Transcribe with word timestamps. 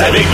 avec 0.00 0.24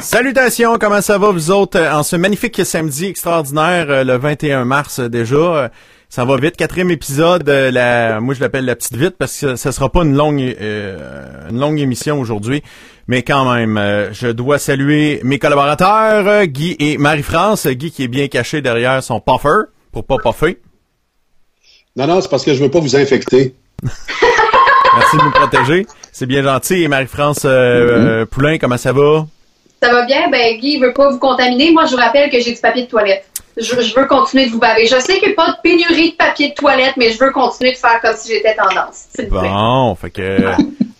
Salutations, 0.00 0.78
comment 0.78 1.00
ça 1.00 1.18
va 1.18 1.30
vous 1.30 1.50
autres 1.50 1.80
en 1.80 2.02
ce 2.02 2.16
magnifique 2.16 2.64
samedi 2.64 3.06
extraordinaire 3.06 3.86
euh, 3.88 4.04
le 4.04 4.16
21 4.16 4.64
mars 4.64 4.98
euh, 4.98 5.08
déjà? 5.08 5.36
Euh, 5.36 5.68
ça 6.08 6.24
va 6.24 6.36
vite, 6.36 6.56
quatrième 6.56 6.90
épisode. 6.90 7.48
La, 7.48 8.20
moi 8.20 8.34
je 8.34 8.40
l'appelle 8.40 8.64
la 8.64 8.76
petite 8.76 8.96
vite 8.96 9.16
parce 9.18 9.38
que 9.40 9.56
ça 9.56 9.72
sera 9.72 9.90
pas 9.90 10.02
une 10.02 10.14
longue 10.14 10.38
une 10.38 11.58
longue 11.58 11.80
émission 11.80 12.20
aujourd'hui, 12.20 12.62
mais 13.08 13.22
quand 13.22 13.52
même, 13.52 14.10
je 14.12 14.28
dois 14.28 14.58
saluer 14.58 15.20
mes 15.24 15.40
collaborateurs 15.40 16.46
Guy 16.46 16.76
et 16.78 16.98
Marie-France. 16.98 17.66
Guy 17.66 17.90
qui 17.90 18.04
est 18.04 18.08
bien 18.08 18.28
caché 18.28 18.62
derrière 18.62 19.02
son 19.02 19.18
puffer 19.18 19.70
pour 19.90 20.04
pas 20.04 20.18
puffer. 20.18 20.60
Non 21.96 22.06
non, 22.06 22.20
c'est 22.20 22.30
parce 22.30 22.44
que 22.44 22.54
je 22.54 22.62
veux 22.62 22.70
pas 22.70 22.80
vous 22.80 22.94
infecter. 22.94 23.56
Merci 24.96 25.16
de 25.16 25.22
nous 25.22 25.30
protéger. 25.30 25.86
C'est 26.12 26.26
bien 26.26 26.42
gentil. 26.42 26.82
Et 26.82 26.88
Marie-France 26.88 27.42
euh, 27.44 28.24
mm-hmm. 28.24 28.26
Poulain, 28.26 28.58
comment 28.58 28.76
ça 28.76 28.92
va? 28.92 29.26
Ça 29.82 29.92
va 29.92 30.06
bien? 30.06 30.30
Ben, 30.30 30.58
Guy 30.58 30.78
veut 30.78 30.92
pas 30.92 31.10
vous 31.10 31.18
contaminer. 31.18 31.72
Moi, 31.72 31.84
je 31.86 31.92
vous 31.92 32.00
rappelle 32.00 32.30
que 32.30 32.40
j'ai 32.40 32.54
du 32.54 32.60
papier 32.60 32.84
de 32.84 32.88
toilette. 32.88 33.26
Je, 33.56 33.74
veux 33.94 34.06
continuer 34.06 34.46
de 34.46 34.50
vous 34.50 34.58
baver. 34.58 34.86
Je 34.86 34.98
sais 34.98 35.18
qu'il 35.18 35.28
n'y 35.28 35.34
a 35.34 35.36
pas 35.36 35.52
de 35.52 35.56
pénurie 35.62 36.12
de 36.12 36.16
papier 36.16 36.50
de 36.50 36.54
toilette, 36.54 36.94
mais 36.96 37.10
je 37.10 37.18
veux 37.18 37.30
continuer 37.30 37.72
de 37.72 37.76
faire 37.76 38.00
comme 38.00 38.16
si 38.16 38.32
j'étais 38.32 38.54
tendance. 38.54 39.06
Bon, 39.30 39.94
fait 39.94 40.10
que 40.10 40.38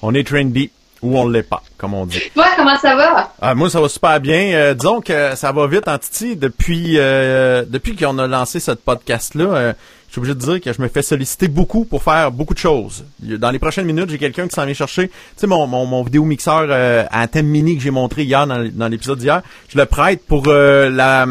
on 0.02 0.14
est 0.14 0.26
trendy 0.26 0.70
ou 1.02 1.18
on 1.18 1.28
l'est 1.28 1.42
pas, 1.42 1.62
comme 1.76 1.94
on 1.94 2.06
dit. 2.06 2.20
Ouais, 2.36 2.44
comment 2.56 2.76
ça 2.76 2.94
va? 2.94 3.32
Ah, 3.40 3.54
moi, 3.54 3.68
ça 3.70 3.80
va 3.80 3.88
super 3.88 4.20
bien. 4.20 4.52
Euh, 4.54 4.74
disons 4.74 5.00
que 5.00 5.34
ça 5.34 5.50
va 5.50 5.66
vite 5.66 5.88
en 5.88 5.98
Titi 5.98 6.36
depuis 6.36 6.94
euh, 6.98 7.64
depuis 7.66 7.96
qu'on 7.96 8.18
a 8.18 8.26
lancé 8.26 8.60
ce 8.60 8.70
podcast-là 8.70 9.74
suis 10.14 10.20
obligé 10.20 10.34
de 10.34 10.40
dire 10.40 10.60
que 10.60 10.72
je 10.72 10.80
me 10.80 10.88
fais 10.88 11.02
solliciter 11.02 11.48
beaucoup 11.48 11.84
pour 11.84 12.02
faire 12.02 12.30
beaucoup 12.30 12.54
de 12.54 12.58
choses. 12.58 13.04
Dans 13.20 13.50
les 13.50 13.58
prochaines 13.58 13.86
minutes, 13.86 14.10
j'ai 14.10 14.18
quelqu'un 14.18 14.46
qui 14.46 14.54
s'en 14.54 14.64
vient 14.64 14.74
chercher. 14.74 15.08
Tu 15.08 15.14
sais, 15.36 15.46
mon, 15.46 15.66
mon, 15.66 15.86
mon 15.86 16.02
vidéo 16.02 16.24
mixeur 16.24 16.66
euh, 16.68 17.04
à 17.10 17.26
thème 17.26 17.46
mini 17.46 17.76
que 17.76 17.82
j'ai 17.82 17.90
montré 17.90 18.22
hier 18.22 18.46
dans, 18.46 18.88
l'épisode 18.88 19.18
d'hier, 19.18 19.42
je 19.68 19.76
le 19.76 19.86
prête 19.86 20.24
pour 20.24 20.44
euh, 20.46 20.88
la, 20.88 21.26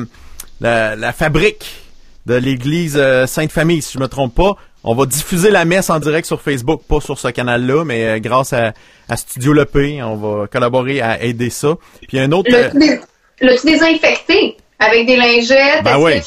la, 0.60 1.14
fabrique 1.14 1.66
de 2.26 2.36
l'église 2.36 2.96
euh, 2.98 3.26
Sainte-Famille, 3.26 3.82
si 3.82 3.94
je 3.94 4.00
me 4.00 4.08
trompe 4.08 4.36
pas. 4.36 4.56
On 4.84 4.96
va 4.96 5.06
diffuser 5.06 5.50
la 5.50 5.64
messe 5.64 5.90
en 5.90 6.00
direct 6.00 6.28
sur 6.28 6.42
Facebook, 6.42 6.82
pas 6.86 7.00
sur 7.00 7.18
ce 7.18 7.30
canal-là, 7.30 7.86
mais 7.86 8.20
grâce 8.20 8.52
à, 8.52 8.74
à 9.08 9.16
Studio 9.16 9.54
Le 9.54 9.64
P, 9.64 10.04
on 10.04 10.18
va 10.18 10.48
collaborer 10.48 11.00
à 11.00 11.24
aider 11.24 11.50
ça. 11.50 11.76
Puis 12.08 12.20
un 12.20 12.34
autre... 12.34 12.50
Le, 12.52 13.66
désinfecté 13.66 14.58
avec 14.86 15.06
des 15.06 15.16
lingettes. 15.16 15.84
Ben 15.84 15.98
oui. 15.98 16.22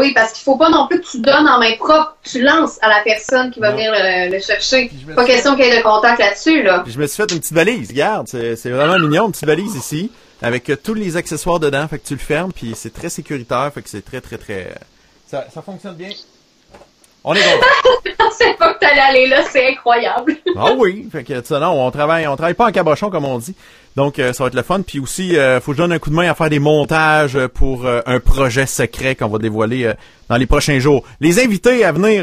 oui, 0.00 0.12
parce 0.14 0.32
qu'il 0.32 0.42
faut 0.42 0.56
pas 0.56 0.68
non 0.68 0.86
plus 0.88 1.00
que 1.00 1.06
tu 1.06 1.20
donnes 1.20 1.48
en 1.48 1.58
main 1.58 1.74
propre, 1.78 2.16
tu 2.22 2.42
lances 2.42 2.78
à 2.82 2.88
la 2.88 3.00
personne 3.04 3.50
qui 3.50 3.60
va 3.60 3.72
venir 3.72 3.92
le, 3.94 4.38
chercher. 4.40 4.90
Pas 5.14 5.24
question 5.24 5.56
qu'il 5.56 5.64
y 5.64 5.68
ait 5.68 5.78
de 5.78 5.82
contact 5.82 6.18
là-dessus, 6.18 6.62
là. 6.62 6.84
je 6.86 6.98
me 6.98 7.06
suis 7.06 7.16
fait 7.16 7.30
une 7.32 7.40
petite 7.40 7.52
valise, 7.52 7.90
regarde, 7.90 8.26
c'est 8.28 8.70
vraiment 8.70 8.98
mignon, 8.98 9.26
une 9.26 9.32
petite 9.32 9.46
valise 9.46 9.74
ici, 9.74 10.10
avec 10.42 10.68
euh, 10.68 10.76
tous 10.76 10.94
les 10.94 11.16
accessoires 11.16 11.58
dedans, 11.58 11.88
fait 11.88 11.98
que 11.98 12.06
tu 12.06 12.14
le 12.14 12.20
fermes, 12.20 12.52
puis 12.52 12.72
c'est 12.74 12.92
très 12.92 13.08
sécuritaire, 13.08 13.70
fait 13.72 13.82
que 13.82 13.88
c'est 13.88 14.04
très, 14.04 14.20
très, 14.20 14.36
très... 14.36 14.74
Ça, 15.26 15.46
ça 15.52 15.62
fonctionne 15.62 15.94
bien. 15.94 16.10
On 17.28 17.34
est 17.34 17.40
Je 17.40 18.14
pensais 18.16 18.54
pas 18.58 18.72
que 18.74 18.78
t'allais 18.78 19.00
aller 19.00 19.26
là, 19.26 19.42
c'est 19.50 19.68
incroyable. 19.72 20.36
ah 20.56 20.72
oui, 20.78 21.08
fait 21.10 21.24
que 21.24 21.44
ça, 21.44 21.58
non, 21.58 21.84
on 21.84 21.90
travaille, 21.90 22.24
on 22.28 22.36
travaille 22.36 22.54
pas 22.54 22.68
en 22.68 22.70
cabochon 22.70 23.10
comme 23.10 23.24
on 23.24 23.38
dit. 23.38 23.56
Donc 23.96 24.20
euh, 24.20 24.32
ça 24.32 24.44
va 24.44 24.48
être 24.48 24.54
le 24.54 24.62
fun. 24.62 24.82
Puis 24.82 25.00
aussi, 25.00 25.36
euh, 25.36 25.60
faut 25.60 25.72
que 25.72 25.78
je 25.78 25.82
donne 25.82 25.90
un 25.90 25.98
coup 25.98 26.10
de 26.10 26.14
main 26.14 26.30
à 26.30 26.34
faire 26.36 26.50
des 26.50 26.60
montages 26.60 27.36
pour 27.48 27.84
euh, 27.84 28.00
un 28.06 28.20
projet 28.20 28.66
secret 28.66 29.16
qu'on 29.16 29.26
va 29.26 29.38
dévoiler 29.38 29.92
dans 30.28 30.36
les 30.36 30.46
prochains 30.46 30.78
jours. 30.78 31.02
Les 31.20 31.42
invités 31.42 31.84
à 31.84 31.90
venir 31.90 32.22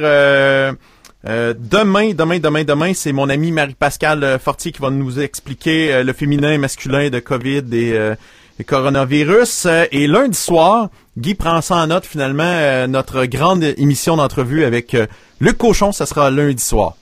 demain, 1.25 2.13
demain, 2.13 2.39
demain, 2.39 2.63
demain, 2.63 2.93
c'est 2.93 3.11
mon 3.11 3.27
ami 3.27 3.51
Marie-Pascale 3.51 4.39
Fortier 4.39 4.71
qui 4.71 4.81
va 4.81 4.89
nous 4.89 5.19
expliquer 5.19 6.01
le 6.01 6.13
féminin 6.13 6.53
et 6.53 6.57
masculin 6.57 7.09
de 7.09 7.19
COVID 7.19 7.63
et 7.73 7.91
le 7.91 8.63
coronavirus. 8.65 9.67
Et 9.91 10.07
lundi 10.07 10.37
soir, 10.37 10.89
Guy 11.17 11.35
prend 11.35 11.61
ça 11.61 11.75
en 11.75 11.87
note 11.87 12.05
finalement. 12.05 12.43
Euh, 12.43 12.87
notre 12.87 13.25
grande 13.25 13.63
émission 13.77 14.17
d'entrevue 14.17 14.65
avec 14.65 14.95
euh, 14.95 15.05
Luc 15.39 15.57
Cochon, 15.57 15.91
ça 15.91 16.05
sera 16.05 16.31
lundi 16.31 16.63
soir. 16.63 16.95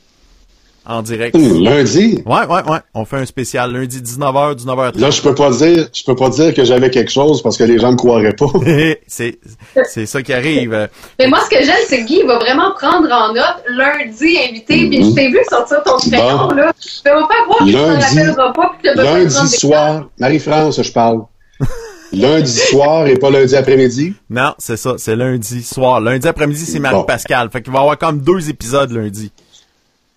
En 0.84 1.04
direct. 1.04 1.36
Mmh, 1.36 1.64
lundi? 1.64 2.24
Ouais, 2.26 2.46
ouais, 2.48 2.64
ouais. 2.70 2.80
On 2.96 3.06
fait 3.06 3.18
un 3.18 3.26
spécial 3.28 3.72
lundi 3.72 4.00
19h, 4.02 4.56
19h30. 4.56 5.00
Là, 5.00 5.12
je 5.12 5.22
peux 5.22 5.36
pas 5.36 5.52
dire, 5.52 5.88
je 5.94 6.04
peux 6.04 6.16
pas 6.16 6.30
dire 6.30 6.54
que 6.56 6.66
j'avais 6.66 6.90
quelque 6.90 7.12
chose 7.12 7.44
parce 7.44 7.56
que 7.56 7.64
les 7.64 7.78
gens 7.78 7.92
ne 7.92 7.98
croiraient 7.98 8.34
pas. 8.34 8.48
c'est, 9.08 9.38
c'est 9.86 10.08
ça 10.08 10.24
qui 10.24 10.34
arrive. 10.34 10.90
Mais 11.20 11.28
moi, 11.28 11.40
ce 11.46 11.56
que 11.56 11.64
j'aime, 11.64 11.76
c'est 11.88 12.00
que 12.00 12.08
Guy 12.08 12.24
va 12.24 12.40
vraiment 12.40 12.72
prendre 12.72 13.10
en 13.12 13.32
note 13.32 13.64
lundi 13.70 14.38
invité. 14.50 14.90
Puis 14.90 15.04
je 15.04 15.12
t'ai 15.12 15.28
vu 15.28 15.40
sortir 15.48 15.84
ton 15.84 15.98
crayon, 15.98 16.50
là. 16.50 16.74
Je 16.82 17.04
peux 17.04 17.28
pas 17.28 17.44
croire 17.46 17.60
que 17.60 17.66
tu 17.66 17.74
t'en 17.74 18.00
rappelleras 18.00 18.54
pas. 18.54 18.72
Que 18.84 18.98
lundi 18.98 19.50
soir, 19.50 20.10
Marie-France, 20.18 20.82
je 20.82 20.92
parle 20.92 21.22
lundi 22.12 22.52
soir 22.52 23.08
et 23.08 23.16
pas 23.16 23.30
lundi 23.30 23.56
après-midi? 23.56 24.14
Non, 24.30 24.54
c'est 24.58 24.78
ça, 24.78 24.96
c'est 24.98 25.16
lundi 25.16 25.64
soir. 25.64 26.00
Lundi 26.02 26.28
après-midi, 26.28 26.66
c'est 26.66 26.80
Marie-Pascal. 26.80 27.50
Fait 27.52 27.62
qu'il 27.62 27.72
va 27.72 27.80
y 27.80 27.82
avoir 27.82 27.98
comme 27.98 28.20
deux 28.20 28.50
épisodes 28.50 28.92
lundi. 28.92 29.32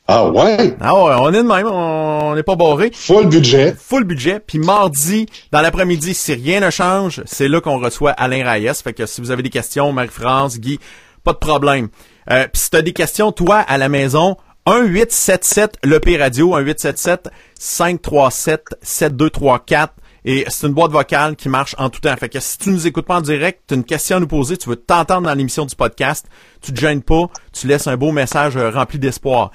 Ah 0.06 0.28
ouais? 0.28 0.77
Ah 0.81 0.94
ouais, 0.94 1.15
on 1.19 1.31
est 1.32 1.43
de 1.43 1.49
même, 1.49 1.66
on 1.66 2.34
n'est 2.34 2.43
pas 2.43 2.56
barré. 2.56 2.91
Full 2.93 3.27
budget. 3.27 3.75
Full 3.78 4.05
budget. 4.05 4.38
Puis 4.38 4.59
mardi, 4.59 5.27
dans 5.50 5.62
l'après-midi, 5.62 6.12
si 6.12 6.34
rien 6.34 6.60
ne 6.60 6.69
change, 6.69 7.22
c'est 7.25 7.49
là 7.49 7.62
qu'on 7.62 7.78
reçoit 7.78 8.11
Alain 8.11 8.44
Reyes. 8.44 8.75
Fait 8.82 8.93
que 8.93 9.06
si 9.06 9.22
vous 9.22 9.31
avez 9.31 9.43
des 9.43 9.50
questions, 9.50 9.93
Marie-France, 9.93 10.61
Guy, 10.61 10.78
pas 11.22 11.32
de 11.32 11.38
problème. 11.38 11.88
Euh, 12.31 12.47
puis 12.53 12.61
si 12.61 12.71
t'as 12.71 12.82
des 12.82 12.93
questions, 12.93 13.32
toi, 13.32 13.59
à 13.59 13.78
la 13.78 13.88
maison, 13.88 14.37
1-877 14.66 15.69
le 15.84 16.00
P 16.00 16.19
Radio, 16.19 16.59
1-877 16.59 17.31
537 17.59 18.62
7234 18.82 19.94
et 20.25 20.45
c'est 20.49 20.67
une 20.67 20.73
boîte 20.73 20.91
vocale 20.91 21.37
qui 21.37 21.49
marche 21.49 21.75
en 21.79 21.91
tout 21.91 22.01
temps. 22.01 22.17
Fait 22.17 22.29
que 22.29 22.41
si 22.41 22.57
tu 22.59 22.71
nous 22.71 22.87
écoutes 22.87 23.07
pas 23.07 23.17
en 23.17 23.21
direct, 23.21 23.62
tu 23.69 23.75
as 23.75 23.77
une 23.77 23.85
question 23.85 24.17
à 24.17 24.21
nous 24.21 24.27
poser, 24.27 24.57
tu 24.57 24.69
veux 24.69 24.77
t'entendre 24.77 25.29
dans 25.29 25.35
l'émission 25.35 25.67
du 25.67 25.77
podcast, 25.77 26.27
tu 26.62 26.73
te 26.73 26.81
gênes 26.81 27.03
pas, 27.03 27.29
tu 27.53 27.67
laisses 27.67 27.87
un 27.87 27.97
beau 27.97 28.11
message 28.11 28.57
euh, 28.57 28.71
rempli 28.71 28.99
d'espoir. 28.99 29.51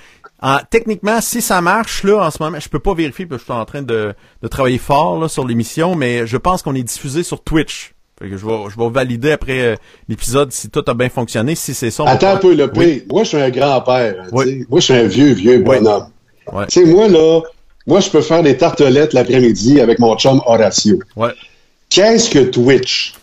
techniquement, 0.70 1.22
si 1.22 1.42
ça 1.42 1.62
marche 1.62 2.04
là 2.04 2.26
en 2.26 2.32
ce 2.32 2.42
moment, 2.42 2.60
je 2.60 2.70
peux 2.70 2.80
pas 2.80 2.94
vérifier 2.94 3.26
parce 3.26 3.42
que 3.42 3.48
je 3.48 3.54
suis 3.54 3.62
en 3.62 3.66
train 3.66 3.82
de, 3.82 4.14
travailler 4.52 4.78
fort 4.78 5.20
là, 5.20 5.28
sur 5.28 5.46
l'émission, 5.46 5.96
mais 5.96 6.28
je 6.28 6.38
pense 6.38 6.62
qu'on 6.62 6.76
est 6.76 6.84
diffusé 6.84 7.24
sur 7.24 7.44
Twitch. 7.44 7.94
Fait 8.20 8.30
que 8.30 8.38
je 8.38 8.46
vais, 8.46 8.70
je 8.70 8.78
vais 8.78 8.90
valider 8.90 9.32
après 9.32 9.62
euh, 9.62 9.76
l'épisode 10.10 10.52
si 10.52 10.70
tout 10.70 10.84
a 10.86 10.94
bien 10.94 11.10
fonctionné. 11.10 11.56
Si 11.56 11.74
c'est 11.74 11.90
ça. 11.90 12.04
Attends 12.06 12.34
un 12.34 12.38
peu, 12.38 12.54
le 12.54 12.70
oui. 12.76 13.06
Moi, 13.10 13.24
je 13.24 13.30
suis 13.30 13.38
un 13.38 13.50
grand-père. 13.50 14.26
Moi, 14.34 14.46
je 14.46 14.80
suis 14.80 14.94
un 14.94 15.08
vieux, 15.08 15.32
vieux 15.32 15.60
bonhomme. 15.60 16.10
Tu 16.68 16.82
sais, 16.82 16.86
moi, 16.86 17.08
là, 17.08 17.42
moi, 17.90 18.02
je 18.02 18.10
peux 18.12 18.22
faire 18.22 18.44
des 18.44 18.56
tartelettes 18.56 19.14
l'après-midi 19.14 19.82
avec 19.82 19.98
mon 19.98 20.16
chum 20.16 20.42
Horatio. 20.46 21.00
Ouais. 21.16 21.32
Qu'est-ce 21.90 22.30
que 22.30 22.38
Twitch? 22.38 23.16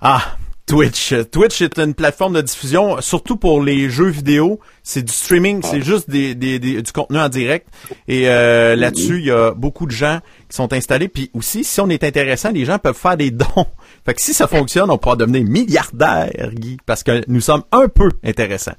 Ah, 0.00 0.36
Twitch. 0.64 1.12
Twitch 1.32 1.60
est 1.60 1.76
une 1.80 1.92
plateforme 1.92 2.34
de 2.34 2.40
diffusion, 2.40 3.00
surtout 3.00 3.36
pour 3.36 3.60
les 3.60 3.90
jeux 3.90 4.10
vidéo. 4.10 4.60
C'est 4.84 5.02
du 5.02 5.12
streaming, 5.12 5.60
c'est 5.64 5.78
ah. 5.78 5.80
juste 5.80 6.08
des, 6.08 6.36
des, 6.36 6.60
du 6.60 6.92
contenu 6.92 7.18
en 7.18 7.28
direct. 7.28 7.66
Et 8.06 8.28
euh, 8.28 8.76
là-dessus, 8.76 9.18
il 9.18 9.26
y 9.26 9.32
a 9.32 9.50
beaucoup 9.54 9.86
de 9.86 9.90
gens 9.90 10.20
qui 10.48 10.54
sont 10.54 10.72
installés. 10.72 11.08
Puis 11.08 11.28
aussi, 11.34 11.64
si 11.64 11.80
on 11.80 11.88
est 11.88 12.04
intéressant, 12.04 12.52
les 12.52 12.64
gens 12.64 12.78
peuvent 12.78 12.96
faire 12.96 13.16
des 13.16 13.32
dons. 13.32 13.46
Fait 14.06 14.14
que 14.14 14.20
si 14.20 14.32
ça 14.34 14.46
fonctionne, 14.46 14.88
on 14.88 14.98
pourra 14.98 15.16
devenir 15.16 15.42
milliardaire, 15.42 16.52
Guy, 16.54 16.76
parce 16.86 17.02
que 17.02 17.24
nous 17.26 17.40
sommes 17.40 17.64
un 17.72 17.88
peu 17.88 18.08
intéressants. 18.22 18.76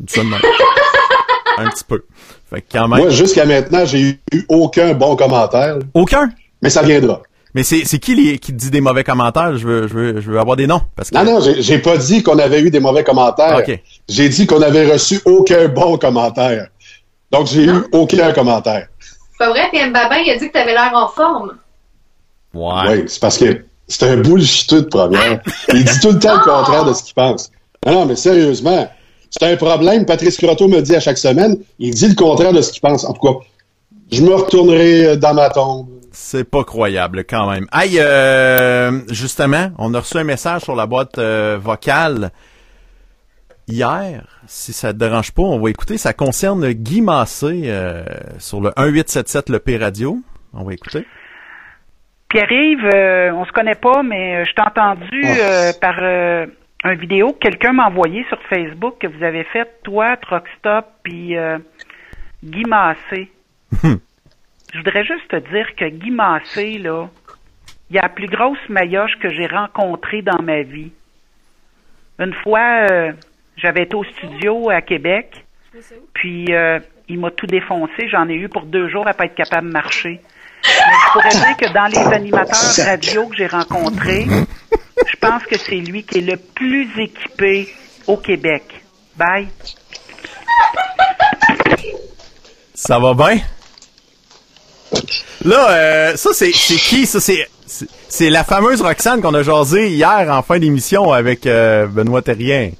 Nous 0.00 0.08
sommes 0.10 0.36
un 1.58 1.68
petit 1.70 1.84
peu. 1.84 2.02
Moi, 2.88 3.10
jusqu'à 3.10 3.44
maintenant, 3.44 3.84
j'ai 3.84 4.00
eu 4.00 4.20
aucun 4.48 4.94
bon 4.94 5.16
commentaire. 5.16 5.78
Aucun? 5.94 6.30
Mais 6.62 6.70
ça 6.70 6.82
viendra. 6.82 7.22
Mais 7.54 7.62
c'est, 7.62 7.84
qui 7.98 8.38
qui 8.38 8.52
dit 8.52 8.70
des 8.70 8.80
mauvais 8.80 9.02
commentaires? 9.02 9.56
Je 9.56 9.66
veux, 9.66 9.88
je 9.88 9.94
veux, 9.94 10.20
je 10.20 10.30
veux 10.30 10.38
avoir 10.38 10.56
des 10.56 10.66
noms. 10.66 10.82
Parce 10.94 11.10
Non, 11.10 11.24
non, 11.24 11.40
j'ai, 11.40 11.78
pas 11.78 11.96
dit 11.96 12.22
qu'on 12.22 12.38
avait 12.38 12.60
eu 12.60 12.70
des 12.70 12.80
mauvais 12.80 13.02
commentaires. 13.02 13.62
J'ai 14.08 14.28
dit 14.28 14.46
qu'on 14.46 14.60
avait 14.60 14.92
reçu 14.92 15.20
aucun 15.24 15.68
bon 15.68 15.96
commentaire. 15.96 16.68
Donc, 17.32 17.46
j'ai 17.46 17.64
eu 17.64 17.84
aucun 17.92 18.32
commentaire. 18.32 18.88
C'est 19.00 19.38
pas 19.38 19.50
vrai, 19.50 19.68
puis 19.72 19.82
Mbaba, 19.84 20.18
il 20.20 20.30
a 20.30 20.38
dit 20.38 20.48
que 20.48 20.52
tu 20.52 20.58
avais 20.58 20.72
l'air 20.72 20.92
en 20.94 21.08
forme. 21.08 21.56
Ouais. 22.54 22.88
Oui, 22.88 23.04
c'est 23.06 23.20
parce 23.20 23.38
que 23.38 23.64
c'est 23.88 24.02
un 24.04 24.16
bullshit 24.18 24.74
de 24.74 24.80
première. 24.80 25.40
il 25.72 25.84
dit 25.84 26.00
tout 26.00 26.12
le 26.12 26.18
temps 26.18 26.36
le 26.36 26.44
contraire 26.44 26.84
de 26.84 26.92
ce 26.92 27.02
qu'il 27.02 27.14
pense. 27.14 27.50
Non, 27.84 27.92
non, 27.92 28.06
mais 28.06 28.16
sérieusement, 28.16 28.88
c'est 29.38 29.52
un 29.52 29.56
problème. 29.56 30.06
Patrice 30.06 30.36
Croteau 30.36 30.68
me 30.68 30.80
dit 30.80 30.94
à 30.94 31.00
chaque 31.00 31.18
semaine, 31.18 31.56
il 31.78 31.94
dit 31.94 32.08
le 32.08 32.14
contraire 32.14 32.52
de 32.52 32.62
ce 32.62 32.72
qu'il 32.72 32.80
pense. 32.80 33.04
En 33.04 33.12
tout 33.12 33.20
cas, 33.20 33.38
je 34.10 34.22
me 34.22 34.34
retournerai 34.34 35.06
euh, 35.06 35.16
dans 35.16 35.34
ma 35.34 35.50
tombe. 35.50 35.88
C'est 36.12 36.48
pas 36.48 36.64
croyable 36.64 37.24
quand 37.24 37.50
même. 37.50 37.66
Aïe, 37.70 37.98
euh, 38.00 39.00
justement, 39.10 39.70
on 39.78 39.92
a 39.92 40.00
reçu 40.00 40.16
un 40.16 40.24
message 40.24 40.62
sur 40.62 40.74
la 40.74 40.86
boîte 40.86 41.18
euh, 41.18 41.58
vocale 41.60 42.30
hier. 43.68 44.24
Si 44.46 44.72
ça 44.72 44.94
te 44.94 44.98
dérange 44.98 45.32
pas, 45.32 45.42
on 45.42 45.60
va 45.60 45.68
écouter. 45.68 45.98
Ça 45.98 46.14
concerne 46.14 46.70
Guy 46.72 47.02
Massé 47.02 47.70
sur 48.38 48.60
le 48.60 48.72
1877 48.78 49.50
Le 49.50 49.58
P 49.58 49.76
Radio. 49.76 50.18
On 50.54 50.64
va 50.64 50.72
écouter. 50.72 51.04
Pierre-Yves, 52.28 53.34
on 53.34 53.44
se 53.44 53.52
connaît 53.52 53.74
pas, 53.74 54.02
mais 54.02 54.44
je 54.46 54.54
t'ai 54.54 54.62
entendu 54.62 55.24
ah. 55.26 55.72
par 55.80 55.96
un 56.86 56.94
vidéo 56.94 57.32
que 57.32 57.38
quelqu'un 57.38 57.72
m'a 57.72 57.88
envoyé 57.88 58.24
sur 58.28 58.40
Facebook 58.42 58.98
que 59.00 59.08
vous 59.08 59.24
avez 59.24 59.42
fait, 59.44 59.68
toi, 59.82 60.16
Truckstop, 60.16 60.86
puis 61.02 61.36
euh, 61.36 61.58
Guy 62.44 62.62
Massé. 62.64 63.28
je 63.82 64.78
voudrais 64.78 65.04
juste 65.04 65.28
te 65.28 65.36
dire 65.36 65.74
que 65.74 65.88
Guy 65.88 66.12
Massé, 66.12 66.78
là, 66.78 67.08
il 67.90 67.96
y 67.96 67.98
a 67.98 68.02
la 68.02 68.08
plus 68.08 68.28
grosse 68.28 68.68
maillotche 68.68 69.16
que 69.20 69.28
j'ai 69.30 69.46
rencontrée 69.46 70.22
dans 70.22 70.40
ma 70.40 70.62
vie. 70.62 70.92
Une 72.20 72.34
fois, 72.34 72.86
euh, 72.90 73.12
j'avais 73.56 73.82
été 73.82 73.96
au 73.96 74.04
studio 74.04 74.70
à 74.70 74.80
Québec, 74.80 75.44
puis 76.14 76.46
euh, 76.54 76.78
il 77.08 77.18
m'a 77.18 77.32
tout 77.32 77.46
défoncé. 77.46 78.08
J'en 78.08 78.28
ai 78.28 78.34
eu 78.34 78.48
pour 78.48 78.62
deux 78.62 78.88
jours 78.88 79.08
à 79.08 79.12
pas 79.12 79.24
être 79.24 79.34
capable 79.34 79.66
de 79.66 79.72
marcher. 79.72 80.20
Mais 80.64 80.70
je 80.70 81.12
pourrais 81.12 81.28
dire 81.30 81.56
que 81.56 81.72
dans 81.72 81.86
les 81.86 82.14
animateurs 82.14 82.86
radio 82.86 83.26
que 83.26 83.36
j'ai 83.36 83.46
rencontrés, 83.46 84.26
je 85.16 85.28
pense 85.28 85.42
que 85.44 85.56
c'est 85.58 85.76
lui 85.76 86.02
qui 86.02 86.18
est 86.18 86.22
le 86.22 86.36
plus 86.36 86.88
équipé 86.98 87.68
au 88.06 88.16
Québec. 88.16 88.62
Bye. 89.16 89.48
Ça 92.74 92.98
va 92.98 93.14
bien? 93.14 93.40
Là, 95.44 95.70
euh, 95.70 96.16
ça, 96.16 96.30
c'est 96.32 96.52
c'est 96.52 96.76
qui? 96.76 97.06
Ça, 97.06 97.18
c'est 97.20 98.30
la 98.30 98.44
fameuse 98.44 98.82
Roxane 98.82 99.20
qu'on 99.22 99.34
a 99.34 99.42
jasé 99.42 99.88
hier 99.88 100.26
en 100.30 100.42
fin 100.42 100.58
d'émission 100.58 101.12
avec 101.12 101.46
euh, 101.46 101.86
Benoît 101.86 102.22
Terrien. 102.22 102.70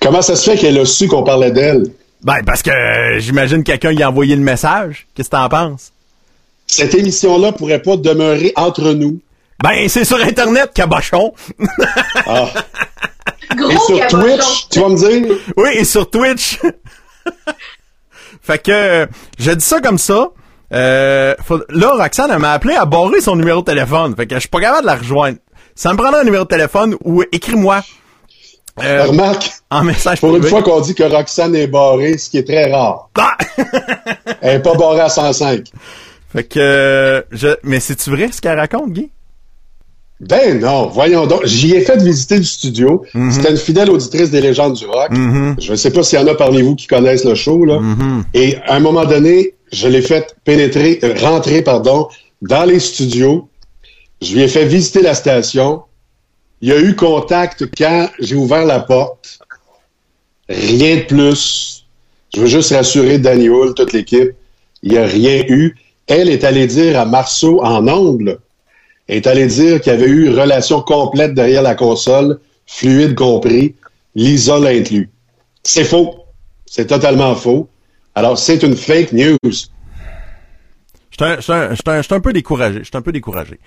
Comment 0.00 0.22
ça 0.22 0.36
se 0.36 0.50
fait 0.50 0.56
qu'elle 0.56 0.78
a 0.78 0.84
su 0.84 1.08
qu'on 1.08 1.22
parlait 1.22 1.50
d'elle? 1.50 1.84
Ben, 2.22 2.42
parce 2.44 2.62
que 2.62 2.70
euh, 2.70 3.18
j'imagine 3.18 3.64
quelqu'un 3.64 3.92
y 3.92 4.02
a 4.02 4.10
envoyé 4.10 4.36
le 4.36 4.42
message. 4.42 5.06
Qu'est-ce 5.14 5.30
que 5.30 5.36
t'en 5.36 5.48
penses? 5.48 5.92
Cette 6.66 6.94
émission-là 6.94 7.52
pourrait 7.52 7.82
pas 7.82 7.96
demeurer 7.96 8.52
entre 8.56 8.92
nous. 8.92 9.20
Ben, 9.62 9.88
c'est 9.88 10.04
sur 10.04 10.20
Internet, 10.22 10.70
cabochon. 10.74 11.32
Ah. 12.26 12.46
Gros 13.56 13.70
Et 13.70 13.76
sur 13.78 13.98
cabochon. 14.06 14.20
Twitch, 14.36 14.68
tu 14.70 14.80
vas 14.80 14.88
me 14.88 14.96
dire? 14.96 15.36
oui, 15.56 15.70
et 15.74 15.84
sur 15.84 16.08
Twitch. 16.10 16.58
fait 18.42 18.58
que, 18.58 18.70
euh, 18.72 19.06
je 19.38 19.50
dis 19.52 19.64
ça 19.64 19.80
comme 19.80 19.98
ça. 19.98 20.28
Euh, 20.72 21.34
faut- 21.44 21.62
là, 21.68 21.90
Roxane, 21.92 22.30
elle 22.32 22.38
m'a 22.38 22.52
appelé 22.52 22.74
à 22.74 22.86
barrer 22.86 23.20
son 23.20 23.36
numéro 23.36 23.60
de 23.60 23.66
téléphone. 23.66 24.16
Fait 24.16 24.26
que 24.26 24.34
je 24.36 24.40
suis 24.40 24.48
pas 24.48 24.60
capable 24.60 24.82
de 24.82 24.86
la 24.86 24.96
rejoindre. 24.96 25.38
Ça 25.74 25.92
me 25.92 25.96
prendra 25.98 26.20
un 26.20 26.24
numéro 26.24 26.44
de 26.44 26.48
téléphone 26.48 26.96
ou 27.04 27.22
écris-moi. 27.30 27.82
Euh, 28.82 29.04
Remarque, 29.04 29.50
en 29.70 29.84
message 29.84 30.18
pour 30.20 30.34
une 30.34 30.42
fois 30.44 30.62
qu'on 30.62 30.80
dit 30.80 30.94
que 30.94 31.02
Roxane 31.02 31.54
est 31.54 31.66
barrée, 31.66 32.16
ce 32.16 32.30
qui 32.30 32.38
est 32.38 32.46
très 32.46 32.72
rare. 32.72 33.10
Ah! 33.18 33.36
Elle 34.40 34.56
est 34.56 34.62
pas 34.62 34.74
barrée 34.74 35.00
à 35.02 35.10
105. 35.10 35.66
Fait 36.32 36.44
que, 36.44 37.26
je, 37.30 37.48
mais 37.64 37.80
c'est-tu 37.80 38.08
vrai 38.10 38.30
ce 38.32 38.40
qu'elle 38.40 38.58
raconte, 38.58 38.90
Guy? 38.92 39.10
Ben 40.28 40.60
non, 40.60 40.86
voyons 40.86 41.26
donc. 41.26 41.44
J'y 41.46 41.74
ai 41.74 41.80
fait 41.80 42.00
visiter 42.00 42.36
le 42.36 42.44
studio. 42.44 43.04
C'était 43.30 43.50
une 43.50 43.56
fidèle 43.56 43.90
auditrice 43.90 44.30
des 44.30 44.40
légendes 44.40 44.74
du 44.74 44.86
rock. 44.86 45.10
Je 45.58 45.72
ne 45.72 45.76
sais 45.76 45.90
pas 45.90 46.04
s'il 46.04 46.18
y 46.20 46.22
en 46.22 46.26
a 46.28 46.34
parmi 46.36 46.62
vous 46.62 46.76
qui 46.76 46.86
connaissent 46.86 47.24
le 47.24 47.34
show, 47.34 47.64
là. 47.64 47.80
Et 48.32 48.56
à 48.66 48.76
un 48.76 48.80
moment 48.80 49.04
donné, 49.04 49.54
je 49.72 49.88
l'ai 49.88 50.00
fait 50.02 50.36
pénétrer, 50.44 51.00
euh, 51.02 51.14
rentrer, 51.20 51.62
pardon, 51.62 52.08
dans 52.40 52.64
les 52.64 52.78
studios. 52.78 53.48
Je 54.20 54.34
lui 54.34 54.42
ai 54.42 54.48
fait 54.48 54.64
visiter 54.64 55.02
la 55.02 55.14
station. 55.14 55.82
Il 56.60 56.68
y 56.68 56.72
a 56.72 56.78
eu 56.80 56.94
contact 56.94 57.66
quand 57.76 58.08
j'ai 58.20 58.36
ouvert 58.36 58.64
la 58.64 58.78
porte. 58.78 59.40
Rien 60.48 60.98
de 60.98 61.02
plus. 61.02 61.84
Je 62.32 62.40
veux 62.42 62.46
juste 62.46 62.72
rassurer 62.72 63.18
Danny 63.18 63.48
Hull, 63.48 63.74
toute 63.74 63.92
l'équipe. 63.92 64.30
Il 64.84 64.92
n'y 64.92 64.98
a 64.98 65.04
rien 65.04 65.42
eu. 65.48 65.74
Elle 66.06 66.28
est 66.28 66.44
allée 66.44 66.68
dire 66.68 67.00
à 67.00 67.06
Marceau 67.06 67.60
en 67.64 67.88
ongle 67.88 68.38
est 69.08 69.26
allé 69.26 69.46
dire 69.46 69.80
qu'il 69.80 69.92
y 69.92 69.96
avait 69.96 70.06
eu 70.08 70.30
relation 70.30 70.80
complète 70.82 71.34
derrière 71.34 71.62
la 71.62 71.74
console, 71.74 72.40
fluide 72.66 73.14
compris, 73.14 73.74
Lisa 74.14 74.58
l'a 74.58 74.70
inclus. 74.70 75.10
C'est 75.62 75.84
faux. 75.84 76.16
C'est 76.66 76.86
totalement 76.86 77.34
faux. 77.34 77.68
Alors, 78.14 78.38
c'est 78.38 78.62
une 78.62 78.76
fake 78.76 79.12
news. 79.12 79.36
Un, 81.20 81.36
j'étais 81.40 81.52
un- 81.52 82.16
un- 82.16 82.20
peu 82.20 82.32
découragé. 82.32 82.80
J'étais 82.82 82.96
un 82.96 83.02
peu 83.02 83.12
découragé. 83.12 83.58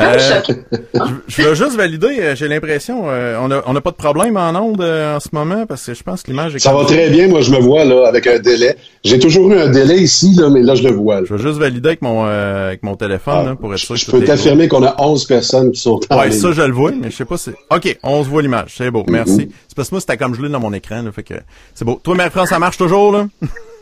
Ah, 0.00 0.14
Euh, 0.14 1.00
je 1.28 1.42
veux 1.42 1.54
juste 1.54 1.76
valider, 1.76 2.16
euh, 2.20 2.34
j'ai 2.34 2.48
l'impression, 2.48 3.04
euh, 3.08 3.36
on 3.40 3.50
a, 3.50 3.62
on 3.66 3.76
a 3.76 3.80
pas 3.80 3.90
de 3.90 3.96
problème 3.96 4.36
en 4.36 4.50
onde 4.54 4.80
euh, 4.80 5.16
en 5.16 5.20
ce 5.20 5.28
moment 5.32 5.66
parce 5.66 5.84
que 5.86 5.94
je 5.94 6.02
pense 6.02 6.22
que 6.22 6.30
l'image 6.30 6.54
est 6.54 6.58
Ça 6.58 6.72
va 6.72 6.84
très 6.84 7.10
bien. 7.10 7.28
Moi, 7.28 7.40
je 7.42 7.50
me 7.50 7.58
vois 7.58 7.84
là 7.84 8.06
avec 8.08 8.26
un 8.26 8.38
délai. 8.38 8.76
J'ai 9.04 9.18
toujours 9.18 9.50
eu 9.52 9.58
un 9.58 9.68
délai 9.68 9.98
ici, 9.98 10.34
là, 10.36 10.48
mais 10.50 10.62
là, 10.62 10.74
je 10.74 10.82
le 10.82 10.94
vois. 10.94 11.20
là. 11.20 11.26
Je 11.28 11.34
veux 11.34 11.38
juste 11.48 11.58
valider 11.60 11.88
avec 11.90 12.02
mon, 12.02 12.24
euh, 12.26 12.68
avec 12.68 12.82
mon 12.82 12.96
téléphone 12.96 13.34
Ah, 13.38 13.44
là, 13.50 13.54
pour 13.56 13.72
être 13.72 13.78
sûr 13.80 13.96
je 13.96 14.06
que 14.06 14.10
peux 14.12 14.24
t'affirmer 14.24 14.68
qu'on 14.68 14.84
a 14.84 14.94
11 14.98 15.24
personnes 15.26 15.70
qui 15.72 15.80
sont 15.80 16.00
en 16.10 16.18
Ouais, 16.18 16.30
ça 16.30 16.52
je 16.52 16.62
le 16.62 16.72
vois, 16.72 16.92
mais 16.92 17.10
je 17.10 17.16
sais 17.16 17.24
pas 17.24 17.36
si. 17.36 17.50
Ok, 17.70 17.98
on 18.02 18.24
se 18.24 18.28
voit 18.28 18.42
l'image, 18.42 18.74
c'est 18.76 18.90
beau, 18.90 19.04
merci. 19.08 19.48
C'est 19.68 19.74
parce 19.76 19.88
que 19.90 19.94
moi 19.94 20.00
c'était 20.00 20.16
comme 20.16 20.34
gelé 20.34 20.48
dans 20.48 20.60
mon 20.60 20.72
écran, 20.72 21.02
là, 21.02 21.12
fait 21.12 21.22
que 21.22 21.34
c'est 21.74 21.84
beau. 21.84 22.00
Toi, 22.02 22.14
Marie-France, 22.14 22.48
ça 22.48 22.58
marche 22.58 22.76
toujours 22.78 23.12
là? 23.12 23.26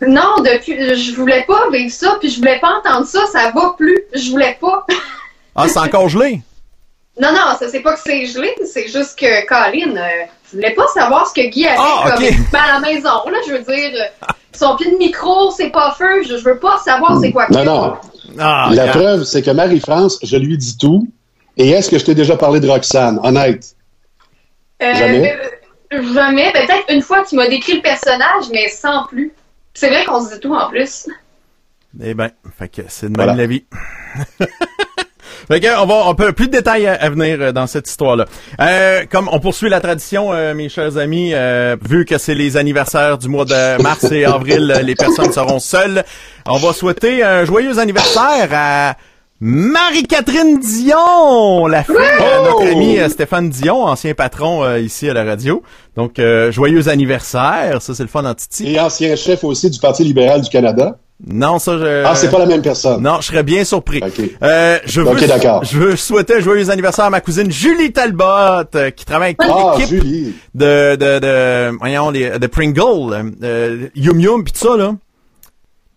Non, 0.06 0.36
depuis, 0.44 0.74
je 0.96 1.14
voulais 1.16 1.44
pas 1.48 1.68
vivre 1.72 1.90
ça, 1.92 2.16
puis 2.20 2.30
je 2.30 2.36
voulais 2.38 2.60
pas 2.60 2.68
entendre 2.78 3.04
ça, 3.06 3.20
ça 3.32 3.50
va 3.54 3.74
plus. 3.76 3.98
Je 4.14 4.30
voulais 4.30 4.56
pas. 4.60 4.86
Ah, 5.58 5.68
c'est 5.68 5.78
encore 5.78 6.08
gelé? 6.08 6.40
Non, 7.20 7.32
non, 7.32 7.56
ça 7.58 7.68
c'est 7.68 7.80
pas 7.80 7.94
que 7.94 8.00
c'est 8.00 8.26
gelé, 8.26 8.54
c'est 8.64 8.86
juste 8.88 9.18
que 9.18 9.44
Colin, 9.46 9.96
euh, 9.96 10.08
je 10.50 10.56
voulais 10.56 10.72
pas 10.74 10.86
savoir 10.94 11.26
ce 11.26 11.34
que 11.34 11.48
Guy 11.48 11.66
avait 11.66 11.76
Ah, 11.80 12.10
comme 12.14 12.22
ok. 12.24 12.30
équipement 12.30 12.58
à 12.60 12.72
la 12.74 12.80
maison. 12.80 13.08
Là, 13.28 13.38
je 13.46 13.52
veux 13.54 13.58
dire, 13.58 13.90
euh, 14.22 14.26
son 14.54 14.76
pied 14.76 14.90
de 14.92 14.96
micro, 14.96 15.50
c'est 15.50 15.70
pas 15.70 15.90
feu, 15.98 16.22
je, 16.22 16.36
je 16.36 16.44
veux 16.44 16.58
pas 16.60 16.78
savoir 16.78 17.18
c'est 17.20 17.32
quoi 17.32 17.46
qu'il 17.46 17.56
Non, 17.56 17.64
y 17.64 17.66
a. 17.68 17.70
non. 17.70 17.96
Ah, 18.38 18.70
la 18.72 18.88
preuve, 18.88 19.24
c'est 19.24 19.42
que 19.42 19.50
Marie-France, 19.50 20.20
je 20.22 20.36
lui 20.36 20.56
dis 20.56 20.76
tout. 20.78 21.08
Et 21.56 21.70
est-ce 21.70 21.90
que 21.90 21.98
je 21.98 22.04
t'ai 22.04 22.14
déjà 22.14 22.36
parlé 22.36 22.60
de 22.60 22.68
Roxane? 22.68 23.18
Honnête. 23.24 23.74
Euh, 24.80 24.94
Jamais? 24.94 25.36
euh, 25.92 26.02
jamais. 26.14 26.52
Ben, 26.52 26.66
Peut-être 26.68 26.84
une 26.94 27.02
fois 27.02 27.24
tu 27.28 27.34
m'as 27.34 27.48
décrit 27.48 27.74
le 27.76 27.82
personnage, 27.82 28.44
mais 28.52 28.68
sans 28.68 29.06
plus. 29.06 29.32
C'est 29.74 29.88
vrai 29.88 30.04
qu'on 30.04 30.24
se 30.24 30.34
dit 30.34 30.40
tout 30.40 30.54
en 30.54 30.68
plus. 30.68 31.08
Eh 32.00 32.14
ben, 32.14 32.30
fait 32.56 32.68
que 32.68 32.82
c'est 32.86 33.08
de 33.10 33.16
Voilà. 33.16 33.32
même 33.32 33.40
la 33.40 33.46
vie. 33.48 33.64
fait 35.48 35.60
que 35.60 35.82
on 35.82 35.86
va, 35.86 36.02
on 36.06 36.14
peut 36.14 36.32
plus 36.32 36.46
de 36.46 36.52
détails 36.52 36.86
à, 36.86 36.94
à 36.94 37.10
venir 37.10 37.38
euh, 37.40 37.52
dans 37.52 37.66
cette 37.66 37.88
histoire-là. 37.88 38.26
Euh, 38.60 39.04
comme 39.10 39.28
on 39.32 39.40
poursuit 39.40 39.68
la 39.68 39.80
tradition, 39.80 40.32
euh, 40.32 40.54
mes 40.54 40.68
chers 40.68 40.96
amis, 40.98 41.30
euh, 41.34 41.76
vu 41.88 42.04
que 42.04 42.18
c'est 42.18 42.34
les 42.34 42.56
anniversaires 42.56 43.18
du 43.18 43.28
mois 43.28 43.44
de 43.44 43.82
mars 43.82 44.04
et 44.10 44.24
avril, 44.24 44.72
euh, 44.76 44.82
les 44.82 44.94
personnes 44.94 45.32
seront 45.32 45.58
seules. 45.58 46.04
On 46.46 46.56
va 46.56 46.72
souhaiter 46.72 47.22
un 47.22 47.44
joyeux 47.44 47.78
anniversaire 47.78 48.48
à 48.52 48.94
Marie-Catherine 49.40 50.58
Dion, 50.58 51.66
la 51.68 51.84
fille 51.84 51.94
de 51.94 52.44
notre 52.44 52.72
ami 52.72 52.98
euh, 52.98 53.08
Stéphane 53.08 53.48
Dion, 53.50 53.84
ancien 53.84 54.12
patron 54.12 54.64
euh, 54.64 54.80
ici 54.80 55.08
à 55.08 55.14
la 55.14 55.22
radio. 55.22 55.62
Donc, 55.96 56.18
euh, 56.18 56.50
joyeux 56.50 56.88
anniversaire, 56.88 57.80
ça 57.80 57.94
c'est 57.94 58.02
le 58.02 58.08
fun 58.08 58.24
en 58.24 58.34
titi. 58.34 58.72
Et 58.74 58.80
ancien 58.80 59.14
chef 59.14 59.44
aussi 59.44 59.70
du 59.70 59.78
Parti 59.78 60.02
libéral 60.02 60.40
du 60.40 60.48
Canada. 60.50 60.98
Non, 61.26 61.58
ça 61.58 61.76
je... 61.76 62.04
Ah, 62.04 62.14
c'est 62.14 62.30
pas 62.30 62.38
la 62.38 62.46
même 62.46 62.62
personne. 62.62 63.02
Non, 63.02 63.16
je 63.20 63.26
serais 63.26 63.42
bien 63.42 63.64
surpris. 63.64 64.00
Ok. 64.00 64.20
Euh, 64.42 64.78
je 64.86 65.00
veux, 65.00 65.08
Ok, 65.10 65.26
d'accord. 65.26 65.64
je 65.64 65.76
veux 65.76 65.96
souhaiter 65.96 66.36
un 66.36 66.40
joyeux 66.40 66.70
anniversaire 66.70 67.06
à 67.06 67.10
ma 67.10 67.20
cousine 67.20 67.50
Julie 67.50 67.92
Talbot, 67.92 68.24
euh, 68.76 68.90
qui 68.90 69.04
travaille 69.04 69.34
avec 69.36 69.38
toute 69.38 69.50
Ah, 69.52 69.74
l'équipe 69.76 69.88
Julie. 70.00 70.34
de, 70.54 70.94
de, 70.94 71.18
de, 71.18 71.76
voyons, 71.78 72.10
les, 72.10 72.38
de 72.38 72.46
Pringle, 72.46 73.32
euh, 73.42 73.88
Yum 73.96 74.20
Yum 74.20 74.44
pis 74.44 74.52
tout 74.52 74.60
ça, 74.68 74.76
là. 74.76 74.94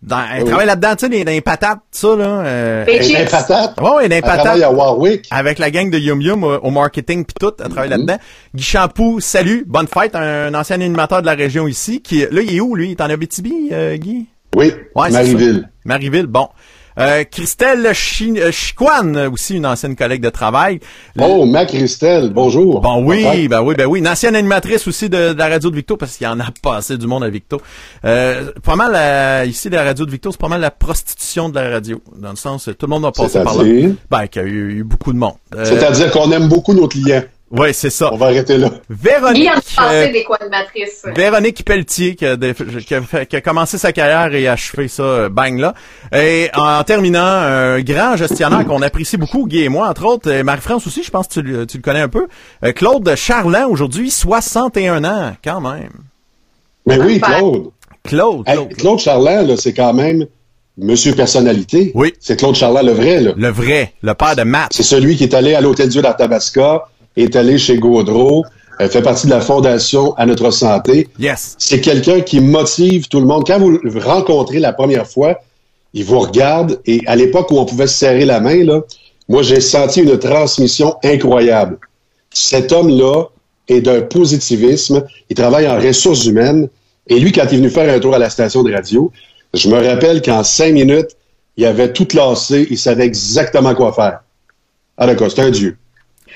Dans, 0.02 0.18
elle 0.34 0.42
Oui. 0.42 0.48
travaille 0.48 0.66
là-dedans, 0.66 0.96
tu 0.96 1.06
sais, 1.06 1.08
dans, 1.08 1.24
dans 1.24 1.30
les 1.30 1.40
patates, 1.40 1.78
tout 1.92 1.98
ça, 2.00 2.16
là. 2.16 2.24
Euh, 2.44 2.84
Et 2.88 2.96
Elle 2.96 3.02
est 3.02 3.04
chips. 3.20 3.30
patate. 3.30 3.80
ouais, 3.80 3.84
ouais, 3.90 4.02
dans 4.02 4.08
les 4.08 4.16
Elle 4.16 4.22
patates. 4.22 4.40
travaille 4.40 4.64
à 4.64 4.72
Warwick. 4.72 5.28
Avec 5.30 5.60
la 5.60 5.70
gang 5.70 5.88
de 5.88 5.98
Yum 6.00 6.20
Yum 6.20 6.42
au, 6.42 6.56
au 6.56 6.70
marketing 6.72 7.24
pis 7.24 7.34
tout, 7.38 7.52
elle 7.64 7.68
travaille 7.70 7.88
Mm-hmm. 7.90 8.06
là-dedans. 8.08 8.18
Guy 8.56 8.64
Champoux, 8.64 9.20
salut, 9.20 9.64
bonne 9.68 9.86
fête, 9.86 10.16
un, 10.16 10.52
ancien 10.54 10.80
animateur 10.80 11.20
de 11.20 11.26
la 11.26 11.34
région 11.34 11.68
ici, 11.68 12.02
qui, 12.02 12.22
là, 12.28 12.42
il 12.42 12.56
est 12.56 12.60
où, 12.60 12.74
lui? 12.74 12.88
Il 12.88 12.90
est 12.90 13.00
en 13.00 13.08
Abitibi, 13.10 13.68
euh, 13.70 13.96
Guy? 13.96 14.26
Oui, 14.54 14.72
Ouais, 14.94 15.10
Marieville. 15.10 15.68
Marieville, 15.84 16.26
bon. 16.26 16.48
Euh, 16.98 17.24
Christelle 17.24 17.86
euh, 17.86 18.50
Chicoine, 18.52 19.16
aussi 19.32 19.56
une 19.56 19.64
ancienne 19.64 19.96
collègue 19.96 20.20
de 20.20 20.28
travail. 20.28 20.78
Oh, 21.18 21.46
ma 21.46 21.64
Christelle, 21.64 22.30
bonjour. 22.34 22.82
Bon 22.82 23.02
oui, 23.02 23.48
ben 23.48 23.62
oui, 23.62 23.74
ben 23.74 23.86
oui. 23.86 24.00
Une 24.00 24.08
ancienne 24.08 24.36
animatrice 24.36 24.86
aussi 24.86 25.08
de, 25.08 25.32
de 25.32 25.38
la 25.38 25.48
radio 25.48 25.70
de 25.70 25.76
Victo, 25.76 25.96
parce 25.96 26.18
qu'il 26.18 26.26
y 26.26 26.28
en 26.28 26.38
a 26.38 26.48
pas 26.62 26.76
assez 26.76 26.98
du 26.98 27.06
monde 27.06 27.24
à 27.24 27.30
Victo. 27.30 27.62
Euh, 28.04 28.52
pas 28.62 28.76
mal, 28.76 28.92
euh, 28.94 29.46
ici, 29.48 29.70
la 29.70 29.84
radio 29.84 30.04
de 30.04 30.10
Victo, 30.10 30.32
c'est 30.32 30.40
pas 30.40 30.48
mal 30.48 30.60
la 30.60 30.70
prostitution 30.70 31.48
de 31.48 31.54
la 31.54 31.70
radio. 31.70 32.02
Dans 32.18 32.30
le 32.30 32.36
sens, 32.36 32.64
tout 32.78 32.86
le 32.86 32.90
monde 32.90 33.06
a 33.06 33.12
passé 33.12 33.42
par 33.42 33.56
là. 33.62 33.64
Ben, 34.10 34.26
qu'il 34.26 34.42
y 34.42 34.44
a 34.44 34.48
eu, 34.48 34.80
eu 34.80 34.84
beaucoup 34.84 35.14
de 35.14 35.18
monde. 35.18 35.34
Euh, 35.54 35.64
C'est-à-dire 35.64 36.10
qu'on 36.10 36.30
aime 36.30 36.48
beaucoup 36.48 36.74
nos 36.74 36.88
clients. 36.88 37.22
Ouais, 37.52 37.72
c'est 37.72 37.90
ça. 37.90 38.10
On 38.12 38.16
va 38.16 38.26
arrêter 38.26 38.58
là. 38.58 38.70
Véronique, 38.90 39.48
euh, 39.80 40.10
des 40.12 40.24
co-animatrices. 40.24 41.04
Véronique 41.14 41.64
Pelletier 41.64 42.14
qui 42.16 42.26
a, 42.26 42.36
dé- 42.36 42.54
qui, 42.86 42.94
a 42.94 43.02
fait- 43.02 43.26
qui 43.26 43.36
a 43.36 43.40
commencé 43.40 43.78
sa 43.78 43.92
carrière 43.92 44.34
et 44.34 44.46
a 44.48 44.52
achevé 44.52 44.88
ça 44.88 45.02
euh, 45.02 45.28
bang 45.28 45.58
là. 45.58 45.74
Et 46.12 46.50
en 46.54 46.82
terminant, 46.84 47.20
un 47.24 47.80
grand 47.82 48.16
gestionnaire 48.16 48.64
qu'on 48.66 48.82
apprécie 48.82 49.16
beaucoup, 49.16 49.46
Guy 49.46 49.62
et 49.64 49.68
moi, 49.68 49.88
entre 49.88 50.04
autres, 50.06 50.30
et 50.30 50.42
Marie-France 50.42 50.86
aussi, 50.86 51.02
je 51.02 51.10
pense 51.10 51.28
que 51.28 51.34
tu, 51.34 51.42
le- 51.42 51.66
tu 51.66 51.76
le 51.76 51.82
connais 51.82 52.00
un 52.00 52.08
peu, 52.08 52.26
euh, 52.64 52.72
Claude 52.72 53.14
Charland, 53.16 53.70
aujourd'hui 53.70 54.10
61 54.10 55.04
ans, 55.04 55.36
quand 55.44 55.60
même. 55.60 55.90
Mais 56.86 56.98
oui, 56.98 57.18
Ben, 57.20 57.28
Claude. 57.38 57.70
Claude, 58.04 58.42
Hey, 58.48 58.54
Claude. 58.56 58.74
Claude 58.76 58.98
Charland, 58.98 59.46
là, 59.48 59.54
c'est 59.56 59.72
quand 59.72 59.92
même 59.92 60.26
Monsieur 60.78 61.14
Personnalité. 61.14 61.92
Oui. 61.94 62.14
C'est 62.18 62.38
Claude 62.38 62.54
Charland 62.54 62.84
le 62.86 62.92
vrai, 62.92 63.20
là. 63.20 63.32
le 63.36 63.48
vrai, 63.50 63.92
le 64.02 64.14
père 64.14 64.34
de 64.34 64.42
Matt. 64.42 64.72
C'est 64.72 64.82
celui 64.82 65.16
qui 65.16 65.24
est 65.24 65.34
allé 65.34 65.54
à 65.54 65.60
l'Hôtel 65.60 65.88
Dieu 65.90 66.00
d'Arthabasca, 66.02 66.88
est 67.16 67.36
allé 67.36 67.58
chez 67.58 67.78
Gaudreau, 67.78 68.44
euh, 68.80 68.88
fait 68.88 69.02
partie 69.02 69.26
de 69.26 69.32
la 69.32 69.40
Fondation 69.40 70.14
à 70.14 70.26
notre 70.26 70.50
santé. 70.50 71.08
Yes. 71.18 71.56
C'est 71.58 71.80
quelqu'un 71.80 72.20
qui 72.20 72.40
motive 72.40 73.08
tout 73.08 73.20
le 73.20 73.26
monde. 73.26 73.44
Quand 73.46 73.58
vous 73.58 73.70
le 73.70 73.98
rencontrez 74.00 74.58
la 74.58 74.72
première 74.72 75.06
fois, 75.06 75.40
il 75.94 76.04
vous 76.04 76.20
regarde 76.20 76.80
et 76.86 77.00
à 77.06 77.16
l'époque 77.16 77.50
où 77.50 77.58
on 77.58 77.64
pouvait 77.64 77.86
se 77.86 77.98
serrer 77.98 78.24
la 78.24 78.40
main, 78.40 78.64
là, 78.64 78.80
moi, 79.28 79.42
j'ai 79.42 79.60
senti 79.60 80.00
une 80.00 80.18
transmission 80.18 80.96
incroyable. 81.04 81.78
Cet 82.30 82.72
homme-là 82.72 83.26
est 83.68 83.80
d'un 83.80 84.02
positivisme. 84.02 85.04
Il 85.30 85.36
travaille 85.36 85.68
en 85.68 85.78
ressources 85.78 86.26
humaines. 86.26 86.68
Et 87.06 87.18
lui, 87.18 87.32
quand 87.32 87.44
il 87.50 87.54
est 87.54 87.56
venu 87.58 87.70
faire 87.70 87.92
un 87.92 87.98
tour 88.00 88.14
à 88.14 88.18
la 88.18 88.30
station 88.30 88.62
de 88.62 88.72
radio, 88.72 89.12
je 89.54 89.68
me 89.68 89.76
rappelle 89.76 90.22
qu'en 90.22 90.42
cinq 90.42 90.72
minutes, 90.72 91.16
il 91.56 91.64
avait 91.64 91.92
tout 91.92 92.08
lancé. 92.14 92.66
Il 92.70 92.78
savait 92.78 93.06
exactement 93.06 93.74
quoi 93.74 93.92
faire. 93.92 94.22
Ah 94.96 95.06
d'accord, 95.06 95.30
c'est 95.30 95.42
un 95.42 95.50
dieu. 95.50 95.76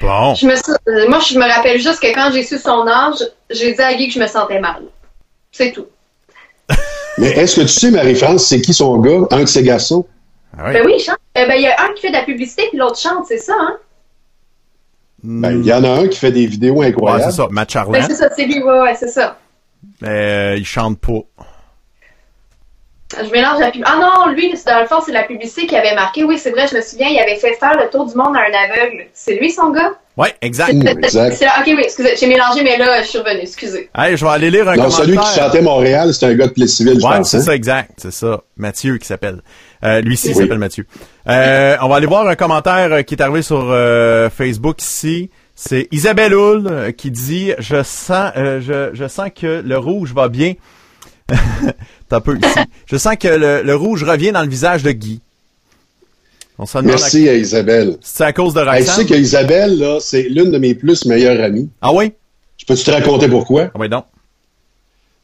Bon. 0.00 0.34
Je 0.34 0.46
me 0.46 0.54
sou- 0.56 0.72
euh, 0.88 1.08
Moi, 1.08 1.20
je 1.20 1.38
me 1.38 1.44
rappelle 1.48 1.80
juste 1.80 2.00
que 2.00 2.12
quand 2.14 2.30
j'ai 2.32 2.42
su 2.42 2.58
son 2.58 2.86
âge, 2.86 3.16
j'ai 3.50 3.72
dit 3.72 3.80
à 3.82 3.94
Guy 3.94 4.08
que 4.08 4.14
je 4.14 4.20
me 4.20 4.26
sentais 4.26 4.60
mal. 4.60 4.82
C'est 5.52 5.72
tout. 5.72 5.86
Mais 7.18 7.28
est-ce 7.30 7.56
que 7.56 7.60
tu 7.62 7.68
sais, 7.68 7.90
Marie-France, 7.90 8.44
c'est 8.46 8.60
qui 8.60 8.74
son 8.74 8.98
gars, 8.98 9.26
un 9.30 9.40
de 9.40 9.46
ses 9.46 9.62
garçons? 9.62 10.06
Ah 10.58 10.64
oui. 10.68 10.72
Ben 10.74 10.82
oui, 10.86 10.94
il 10.98 11.02
chante. 11.02 11.18
Euh, 11.38 11.46
ben, 11.46 11.54
il 11.54 11.62
y 11.62 11.66
a 11.66 11.76
un 11.82 11.92
qui 11.94 12.02
fait 12.02 12.08
de 12.08 12.14
la 12.14 12.22
publicité 12.24 12.64
puis 12.70 12.78
l'autre 12.78 12.98
chante, 12.98 13.24
c'est 13.28 13.38
ça, 13.38 13.54
hein? 13.58 13.76
Ben, 15.22 15.60
il 15.62 15.66
y 15.66 15.72
en 15.72 15.82
a 15.84 15.88
un 15.90 16.08
qui 16.08 16.18
fait 16.18 16.30
des 16.32 16.46
vidéos 16.46 16.74
Ouais, 16.74 16.86
incroyables. 16.88 17.24
c'est 17.30 17.36
ça, 17.36 17.48
Matt 17.50 17.68
Ben, 17.68 17.72
Charland. 17.72 18.04
c'est 18.08 18.14
ça, 18.14 18.28
c'est 18.36 18.44
lui, 18.44 18.62
ouais, 18.62 18.80
ouais, 18.80 18.94
c'est 18.94 19.08
ça. 19.08 19.38
Mais 20.02 20.08
euh, 20.08 20.56
il 20.56 20.64
chante 20.64 20.98
pas. 21.00 21.20
Je 23.24 23.30
mélange 23.30 23.60
la 23.60 23.70
pub. 23.70 23.82
Ah 23.86 23.98
non, 24.00 24.32
lui, 24.32 24.52
c'est- 24.56 24.68
dans 24.68 24.80
le 24.80 24.86
fond, 24.86 24.96
c'est 25.04 25.12
la 25.12 25.22
publicité 25.22 25.66
qui 25.66 25.76
avait 25.76 25.94
marqué. 25.94 26.24
Oui, 26.24 26.38
c'est 26.38 26.50
vrai, 26.50 26.66
je 26.70 26.76
me 26.76 26.80
souviens, 26.82 27.06
il 27.08 27.18
avait 27.20 27.36
fait 27.36 27.52
faire 27.54 27.76
le 27.80 27.88
tour 27.88 28.04
du 28.06 28.14
monde 28.16 28.34
à 28.36 28.40
un 28.40 28.64
aveugle. 28.74 29.04
C'est 29.14 29.34
lui, 29.36 29.50
son 29.52 29.70
gars? 29.70 29.92
Ouais, 30.16 30.34
exact. 30.42 30.70
Exact. 30.72 31.34
C'est 31.36 31.44
là- 31.44 31.52
ok, 31.60 31.66
oui, 31.68 31.82
excusez, 31.84 32.16
j'ai 32.18 32.26
mélangé, 32.26 32.64
mais 32.64 32.76
là, 32.78 33.02
je 33.02 33.08
suis 33.08 33.18
revenu, 33.18 33.40
excusez. 33.42 33.90
Hey, 33.96 34.16
je 34.16 34.24
vais 34.24 34.30
aller 34.32 34.50
lire 34.50 34.68
un 34.68 34.74
Non, 34.74 34.84
commentaire. 34.84 35.04
celui 35.04 35.18
qui 35.18 35.38
chantait 35.38 35.62
Montréal, 35.62 36.12
c'est 36.14 36.26
un 36.26 36.34
gars 36.34 36.46
de 36.48 36.52
Plessisville, 36.52 36.98
je 37.00 37.06
Ouais, 37.06 37.18
pense. 37.18 37.30
c'est 37.30 37.36
hein? 37.36 37.42
ça, 37.42 37.54
exact. 37.54 37.90
C'est 37.98 38.10
ça. 38.12 38.40
Mathieu 38.56 38.96
qui 38.98 39.06
s'appelle. 39.06 39.40
Euh, 39.84 40.00
lui 40.00 40.16
ci 40.16 40.28
il 40.30 40.34
Oui. 40.36 40.42
s'appelle 40.42 40.58
Mathieu. 40.58 40.86
Euh, 41.28 41.76
on 41.82 41.88
va 41.88 41.96
aller 41.96 42.06
voir 42.06 42.26
un 42.26 42.34
commentaire 42.34 42.92
euh, 42.92 43.02
qui 43.02 43.14
est 43.14 43.22
arrivé 43.22 43.42
sur 43.42 43.68
euh, 43.70 44.30
Facebook 44.30 44.80
ici. 44.82 45.30
C'est 45.54 45.86
Isabelle 45.92 46.34
Hull 46.34 46.66
euh, 46.70 46.90
qui 46.92 47.10
dit 47.10 47.52
je 47.58 47.82
sens 47.82 48.32
euh, 48.36 48.60
je, 48.60 48.90
je 48.94 49.06
sens 49.08 49.28
que 49.38 49.62
le 49.64 49.78
rouge 49.78 50.12
va 50.14 50.28
bien. 50.28 50.54
T'as 52.08 52.16
un 52.16 52.20
peu 52.20 52.36
ici. 52.38 52.58
Je 52.86 52.96
sens 52.96 53.16
que 53.18 53.28
le, 53.28 53.62
le 53.62 53.74
rouge 53.76 54.04
revient 54.04 54.32
dans 54.32 54.42
le 54.42 54.48
visage 54.48 54.82
de 54.82 54.92
Guy. 54.92 55.20
On 56.58 56.64
Merci 56.82 57.28
à 57.28 57.34
Isabelle. 57.34 57.98
c'est 58.00 58.24
à 58.24 58.32
cause 58.32 58.54
de 58.54 58.60
Hey, 58.60 58.80
tu 58.80 58.84
sais 58.84 58.90
Roxane. 58.92 59.06
que 59.06 59.14
Isabelle, 59.14 59.78
là, 59.78 59.98
c'est 60.00 60.22
l'une 60.22 60.50
de 60.50 60.56
mes 60.58 60.74
plus 60.74 61.04
meilleures 61.04 61.42
amies. 61.44 61.68
Ah 61.82 61.92
oui? 61.92 62.12
Je 62.56 62.64
peux 62.64 62.74
te 62.74 62.90
raconter 62.90 63.28
pourquoi? 63.28 63.64
Ah 63.74 63.78
oui 63.78 63.88
donc. 63.90 64.04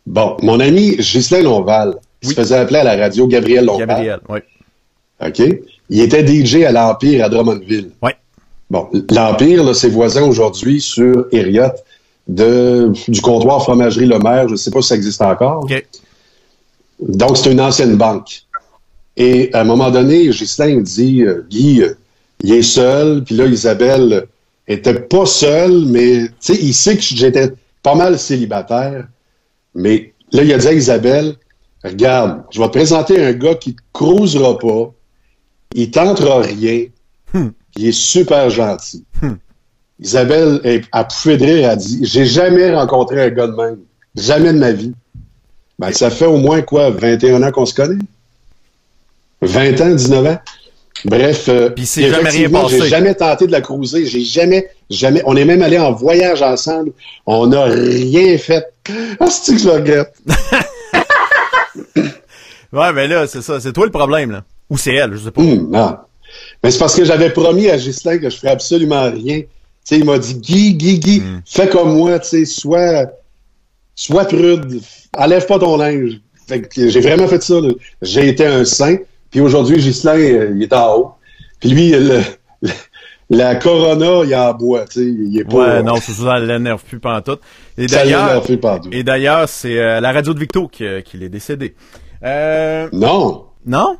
Bon, 0.06 0.36
mon 0.42 0.60
ami 0.60 0.96
Ghislain 0.96 1.42
Lonval, 1.42 1.94
il 2.22 2.28
Oui. 2.28 2.34
se 2.34 2.40
faisait 2.40 2.56
appeler 2.56 2.80
à 2.80 2.84
la 2.84 2.96
radio 2.96 3.26
Gabriel 3.26 3.64
Lonval. 3.64 3.86
Gabriel, 3.88 4.20
oui. 4.28 4.40
OK? 5.24 5.42
Il 5.88 6.00
était 6.00 6.26
DJ 6.26 6.64
à 6.64 6.72
l'Empire 6.72 7.24
à 7.24 7.28
Drummondville. 7.30 7.92
Ouais. 8.02 8.16
Bon, 8.68 8.88
l'Empire, 9.10 9.62
là, 9.64 9.72
c'est 9.72 9.88
voisin 9.88 10.22
aujourd'hui 10.22 10.80
sur 10.80 11.26
Hériot 11.32 11.70
de, 12.28 12.92
du 13.08 13.20
comptoir 13.20 13.62
Fromagerie 13.62 14.06
Le 14.06 14.18
Maire. 14.18 14.48
Je 14.48 14.52
ne 14.52 14.56
sais 14.56 14.70
pas 14.70 14.82
si 14.82 14.88
ça 14.88 14.94
existe 14.96 15.22
encore. 15.22 15.66
Donc, 17.00 17.36
c'est 17.36 17.50
une 17.52 17.60
ancienne 17.60 17.96
banque. 17.96 18.42
Et 19.16 19.52
à 19.52 19.60
un 19.60 19.64
moment 19.64 19.90
donné, 19.90 20.28
Ghislain 20.28 20.80
dit, 20.80 21.22
euh, 21.22 21.44
Guy, 21.50 21.82
euh, 21.82 21.94
il 22.42 22.52
est 22.52 22.62
seul. 22.62 23.24
Puis 23.24 23.34
là, 23.34 23.46
Isabelle 23.46 24.26
était 24.68 24.94
pas 25.00 25.26
seule, 25.26 25.84
mais 25.86 26.26
il 26.48 26.74
sait 26.74 26.96
que 26.96 27.02
j'étais 27.02 27.52
pas 27.82 27.94
mal 27.94 28.18
célibataire. 28.18 29.06
Mais 29.74 30.14
là, 30.32 30.42
il 30.44 30.52
a 30.52 30.58
dit 30.58 30.68
à 30.68 30.72
Isabelle, 30.72 31.34
regarde, 31.84 32.44
je 32.50 32.60
vais 32.60 32.66
te 32.66 32.72
présenter 32.72 33.22
un 33.22 33.32
gars 33.32 33.56
qui 33.56 33.74
te 33.74 33.82
cruisera 33.92 34.58
pas, 34.58 34.92
il 35.74 35.90
tentera 35.90 36.40
rien, 36.40 36.86
Hmm. 37.34 37.48
il 37.76 37.86
est 37.88 37.92
super 37.92 38.50
gentil. 38.50 39.04
Isabelle 40.02 40.60
est 40.64 40.82
à 40.92 41.04
pouffer 41.04 41.36
de 41.36 41.44
rire, 41.44 41.58
elle 41.58 41.64
a 41.70 41.76
dit, 41.76 42.00
j'ai 42.02 42.26
jamais 42.26 42.74
rencontré 42.74 43.22
un 43.22 43.30
gars 43.30 43.46
de 43.46 43.54
même. 43.54 43.78
Jamais 44.16 44.52
de 44.52 44.58
ma 44.58 44.72
vie. 44.72 44.92
Ben, 45.78 45.92
ça 45.92 46.10
fait 46.10 46.26
au 46.26 46.36
moins 46.36 46.60
quoi, 46.62 46.90
21 46.90 47.42
ans 47.42 47.50
qu'on 47.50 47.66
se 47.66 47.74
connaît? 47.74 48.02
20 49.40 49.80
ans, 49.80 49.90
19 49.94 50.26
ans? 50.26 50.38
Bref, 51.04 51.48
euh, 51.48 51.70
jamais 51.76 52.28
rien 52.30 52.50
passé. 52.50 52.78
J'ai 52.80 52.88
jamais 52.88 53.14
tenté 53.14 53.46
de 53.46 53.52
la 53.52 53.60
cruiser. 53.60 54.06
J'ai 54.06 54.22
jamais, 54.22 54.68
jamais. 54.88 55.22
On 55.24 55.36
est 55.36 55.44
même 55.44 55.62
allé 55.62 55.78
en 55.78 55.92
voyage 55.92 56.42
ensemble. 56.42 56.92
On 57.26 57.48
n'a 57.48 57.64
rien 57.64 58.38
fait. 58.38 58.64
Ah, 59.18 59.26
c'est 59.28 59.54
que 59.54 59.60
je 59.60 59.66
le 59.66 59.72
regrette? 59.72 60.14
Ouais, 62.72 62.90
mais 62.94 63.06
là, 63.06 63.26
c'est 63.26 63.42
ça. 63.42 63.60
C'est 63.60 63.72
toi 63.74 63.84
le 63.84 63.90
problème, 63.90 64.30
là. 64.30 64.44
Ou 64.70 64.78
c'est 64.78 64.94
elle, 64.94 65.12
je 65.12 65.24
sais 65.24 65.30
pas. 65.30 65.42
Non. 65.42 65.98
Mais 66.64 66.70
c'est 66.70 66.78
parce 66.78 66.96
que 66.96 67.04
j'avais 67.04 67.28
promis 67.28 67.68
à 67.68 67.76
Ghislain 67.76 68.16
que 68.16 68.30
je 68.30 68.36
ferais 68.38 68.52
absolument 68.52 69.10
rien. 69.10 69.42
Tu 69.84 69.94
sais, 69.96 69.98
il 69.98 70.04
m'a 70.04 70.18
dit, 70.18 70.34
Guy, 70.36 70.74
Guy, 70.74 70.98
Guy, 71.00 71.20
Hmm. 71.20 71.40
fais 71.44 71.68
comme 71.68 71.94
moi, 71.96 72.18
tu 72.20 72.28
sais, 72.28 72.44
sois, 72.44 73.06
sois 73.94 74.24
prude, 74.24 74.80
enlève 75.16 75.46
pas 75.46 75.58
ton 75.58 75.76
linge. 75.76 76.20
Fait 76.46 76.60
que 76.62 76.88
j'ai 76.88 77.00
vraiment 77.00 77.26
fait 77.28 77.42
ça. 77.42 77.60
là. 77.60 77.70
J'ai 78.02 78.28
été 78.28 78.46
un 78.46 78.64
saint. 78.64 78.96
Puis 79.30 79.40
aujourd'hui, 79.40 79.76
Ghislain, 79.78 80.18
euh, 80.18 80.52
il 80.54 80.62
est 80.62 80.72
en 80.72 80.96
haut. 80.96 81.10
Puis 81.60 81.70
lui, 81.70 81.90
le- 81.90 82.20
le- 82.62 82.70
la 83.30 83.54
Corona, 83.56 84.22
il 84.24 84.32
est 84.32 84.36
en 84.36 84.52
bois, 84.54 84.84
tu 84.84 85.00
sais, 85.00 85.06
il 85.06 85.38
est 85.40 85.44
pas... 85.44 85.76
Ouais, 85.76 85.82
non, 85.82 85.94
c'est 85.96 86.12
ça, 86.12 86.22
ça 86.24 86.38
l'énerve 86.38 86.82
plus 86.84 86.98
pantoute. 86.98 87.40
Et 87.78 87.88
Ça 87.88 87.96
d'ailleurs, 88.04 88.42
pantoute. 88.60 88.92
et 88.94 89.02
d'ailleurs, 89.02 89.48
c'est 89.48 89.78
euh, 89.78 90.00
la 90.00 90.12
radio 90.12 90.34
de 90.34 90.38
Victo 90.38 90.68
qui, 90.68 90.84
euh, 90.84 91.00
qui 91.00 91.16
l'est 91.16 91.28
décédé. 91.30 91.74
Euh, 92.24 92.88
Non. 92.92 93.46
non? 93.64 93.96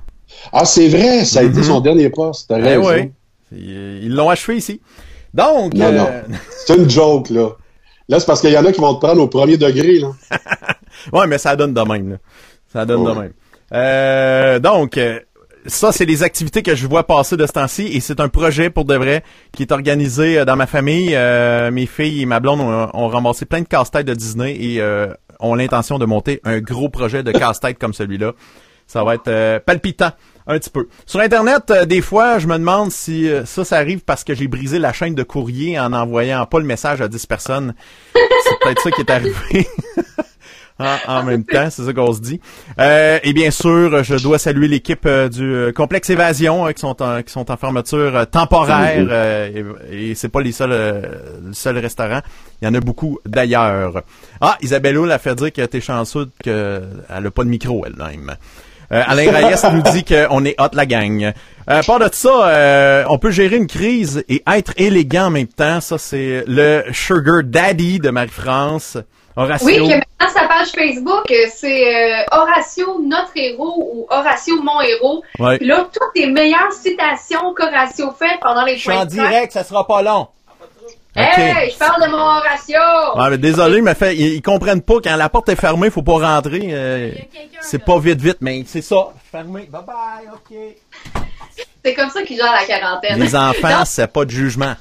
Ah, 0.52 0.64
c'est 0.64 0.88
vrai, 0.88 1.24
ça 1.24 1.40
a 1.40 1.42
été 1.44 1.62
son 1.62 1.80
dernier 1.80 2.10
poste, 2.10 2.48
t'as 2.48 2.58
Eh 2.58 2.62
raison. 2.62 2.88
oui. 2.90 3.10
Ils 3.52 4.04
ils 4.04 4.14
l'ont 4.14 4.28
achevé 4.30 4.56
ici. 4.56 4.80
Donc, 5.34 5.74
Non, 5.74 5.86
euh, 5.86 6.22
non. 6.28 6.36
C'est 6.66 6.76
une 6.76 6.88
joke, 6.90 7.30
là. 7.30 7.50
Là, 8.08 8.20
c'est 8.20 8.26
parce 8.26 8.40
qu'il 8.40 8.50
y 8.50 8.58
en 8.58 8.64
a 8.66 8.72
qui 8.72 8.80
vont 8.80 8.94
te 8.96 9.00
prendre 9.06 9.22
au 9.22 9.28
premier 9.28 9.56
degré, 9.56 9.98
là. 10.00 10.08
ouais, 11.12 11.26
mais 11.26 11.38
ça 11.38 11.56
donne 11.56 11.72
de 11.72 11.80
même, 11.80 12.10
là. 12.10 12.16
Ça 12.72 12.84
donne 12.84 13.04
de 13.04 13.10
Ouais. 13.10 13.14
même. 13.20 13.32
Euh, 13.72 14.58
donc, 14.58 14.98
euh, 14.98 15.20
ça, 15.66 15.92
c'est 15.92 16.04
les 16.04 16.22
activités 16.22 16.62
que 16.62 16.74
je 16.74 16.86
vois 16.86 17.06
passer 17.06 17.36
de 17.36 17.46
ce 17.46 17.52
temps-ci 17.52 17.84
et 17.86 18.00
c'est 18.00 18.20
un 18.20 18.28
projet 18.28 18.68
pour 18.68 18.84
de 18.84 18.94
vrai 18.96 19.22
qui 19.52 19.62
est 19.62 19.72
organisé 19.72 20.40
euh, 20.40 20.44
dans 20.44 20.56
ma 20.56 20.66
famille. 20.66 21.14
Euh, 21.14 21.70
mes 21.70 21.86
filles 21.86 22.22
et 22.22 22.26
ma 22.26 22.40
blonde 22.40 22.60
ont, 22.60 22.88
ont 22.92 23.08
ramassé 23.08 23.46
plein 23.46 23.60
de 23.62 23.68
casse-têtes 23.68 24.06
de 24.06 24.14
Disney 24.14 24.56
et 24.60 24.80
euh, 24.80 25.06
ont 25.40 25.54
l'intention 25.54 25.98
de 25.98 26.04
monter 26.04 26.40
un 26.44 26.58
gros 26.60 26.88
projet 26.90 27.22
de 27.22 27.30
casse-tête 27.32 27.78
comme 27.78 27.94
celui-là. 27.94 28.32
Ça 28.92 29.02
va 29.04 29.14
être 29.14 29.28
euh, 29.28 29.58
palpitant 29.58 30.10
un 30.46 30.58
petit 30.58 30.68
peu. 30.68 30.86
Sur 31.06 31.20
Internet, 31.20 31.70
euh, 31.70 31.86
des 31.86 32.02
fois, 32.02 32.38
je 32.38 32.46
me 32.46 32.58
demande 32.58 32.92
si 32.92 33.26
euh, 33.26 33.46
ça, 33.46 33.64
ça 33.64 33.78
arrive 33.78 34.00
parce 34.00 34.22
que 34.22 34.34
j'ai 34.34 34.48
brisé 34.48 34.78
la 34.78 34.92
chaîne 34.92 35.14
de 35.14 35.22
courrier 35.22 35.80
en 35.80 35.94
envoyant 35.94 36.44
pas 36.44 36.58
le 36.58 36.66
message 36.66 37.00
à 37.00 37.08
10 37.08 37.24
personnes. 37.24 37.74
C'est 38.12 38.58
peut-être 38.60 38.82
ça 38.82 38.90
qui 38.90 39.00
est 39.00 39.10
arrivé. 39.10 39.66
en, 40.78 40.96
en 41.08 41.22
même 41.22 41.44
temps, 41.44 41.68
c'est 41.70 41.84
ça 41.84 41.92
qu'on 41.94 42.12
se 42.12 42.20
dit. 42.20 42.38
Euh, 42.78 43.18
et 43.22 43.32
bien 43.32 43.50
sûr, 43.50 44.04
je 44.04 44.16
dois 44.16 44.38
saluer 44.38 44.68
l'équipe 44.68 45.06
euh, 45.06 45.30
du 45.30 45.42
euh, 45.42 45.72
complexe 45.72 46.10
Évasion 46.10 46.66
qui 46.72 46.80
sont 46.80 47.02
en, 47.02 47.22
qui 47.22 47.32
sont 47.32 47.50
en 47.50 47.56
fermeture 47.56 48.26
temporaire 48.30 49.06
euh, 49.08 49.74
et, 49.90 50.10
et 50.10 50.14
c'est 50.14 50.28
pas 50.28 50.42
les 50.42 50.52
seuls 50.52 50.72
euh, 50.72 51.02
le 51.46 51.54
seul 51.54 51.78
restaurant. 51.78 52.20
Il 52.60 52.66
y 52.66 52.68
en 52.68 52.74
a 52.74 52.80
beaucoup 52.80 53.18
d'ailleurs. 53.24 54.02
Ah, 54.40 54.58
Isabelle 54.60 54.98
Hull 54.98 55.10
a 55.12 55.18
fait 55.18 55.34
dire 55.34 55.52
que 55.52 55.62
t'es 55.64 55.80
chanceux 55.80 56.28
qu'elle 56.42 56.82
a 57.08 57.30
pas 57.30 57.44
de 57.44 57.48
micro 57.48 57.86
elle-même. 57.86 58.36
Euh, 58.92 59.02
Alain 59.06 59.30
Reyes 59.30 59.56
nous 59.72 59.82
dit 59.92 60.04
qu'on 60.04 60.44
est 60.44 60.60
hot 60.60 60.68
la 60.74 60.86
gang. 60.86 61.22
Euh, 61.24 61.32
à 61.66 61.82
part 61.82 61.98
de 61.98 62.08
ça, 62.12 62.48
euh, 62.48 63.04
on 63.08 63.18
peut 63.18 63.30
gérer 63.30 63.56
une 63.56 63.66
crise 63.66 64.24
et 64.28 64.42
être 64.46 64.72
élégant 64.76 65.26
en 65.26 65.30
même 65.30 65.46
temps. 65.46 65.80
Ça, 65.80 65.96
c'est 65.96 66.44
le 66.46 66.84
Sugar 66.92 67.42
Daddy 67.44 68.00
de 68.00 68.10
Marie-France. 68.10 68.98
Horacio. 69.34 69.66
Oui, 69.66 69.76
que 69.76 69.82
maintenant 69.82 70.28
sa 70.28 70.46
page 70.46 70.68
Facebook, 70.72 71.32
c'est 71.54 71.94
euh, 71.94 72.22
Horatio 72.32 73.00
notre 73.02 73.32
héros 73.34 73.90
ou 73.94 74.06
Horatio 74.10 74.60
mon 74.62 74.80
héros. 74.82 75.22
Ouais. 75.38 75.56
Puis 75.56 75.66
là, 75.66 75.88
toutes 75.90 76.12
les 76.14 76.26
meilleures 76.26 76.72
citations 76.72 77.54
qu'Horatio 77.54 78.10
fait 78.18 78.38
pendant 78.42 78.64
les 78.64 78.76
Je 78.76 78.80
suis 78.80 78.92
en 78.92 79.06
direct, 79.06 79.52
ça 79.52 79.64
sera 79.64 79.86
pas 79.86 80.02
long. 80.02 80.28
Hey, 81.14 81.70
je 81.70 81.78
parle 81.78 82.02
de 82.04 82.10
mon 82.10 82.18
Horatio! 82.18 83.30
Mais 83.30 83.38
désolé, 83.38 83.82
mais 83.82 83.94
fait, 83.94 84.16
ils, 84.16 84.34
ils 84.34 84.42
comprennent 84.42 84.80
pas 84.80 84.94
quand 85.04 85.14
la 85.16 85.28
porte 85.28 85.48
est 85.50 85.56
fermée, 85.60 85.90
faut 85.90 86.02
pas 86.02 86.12
rentrer. 86.34 86.60
euh, 86.72 87.10
c'est 87.60 87.84
pas 87.84 87.98
vite 87.98 88.20
vite, 88.20 88.38
mais 88.40 88.64
c'est 88.66 88.80
ça. 88.82 89.08
Fermé. 89.30 89.68
Bye 89.70 89.82
bye, 89.86 90.28
ok. 90.32 90.56
C'est 91.84 91.94
comme 91.94 92.08
ça 92.10 92.22
qu'ils 92.22 92.36
gèrent 92.38 92.52
la 92.52 92.64
quarantaine. 92.64 93.20
Les 93.20 93.36
enfants, 93.36 93.84
c'est 93.84 94.06
pas 94.10 94.24
de 94.24 94.30
jugement. 94.30 94.74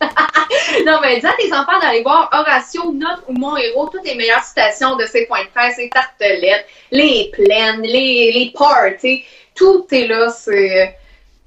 non, 0.86 0.98
mais 1.02 1.18
dis 1.18 1.26
à 1.26 1.32
tes 1.32 1.52
enfants 1.52 1.80
d'aller 1.82 2.02
voir 2.02 2.28
Horatio, 2.32 2.92
notre 2.92 3.24
ou 3.28 3.32
mon 3.32 3.56
héros, 3.56 3.88
toutes 3.92 4.04
les 4.06 4.14
meilleures 4.14 4.44
citations 4.44 4.94
de 4.96 5.06
ses 5.06 5.26
points 5.26 5.42
de 5.42 5.48
presse, 5.48 5.76
les 5.78 5.90
tartelettes, 5.90 6.66
les 6.92 7.32
plaines, 7.32 7.82
les, 7.82 8.30
les 8.32 8.52
parties, 8.56 9.24
tout 9.56 9.86
est 9.90 10.06
là, 10.06 10.28
c'est... 10.30 10.96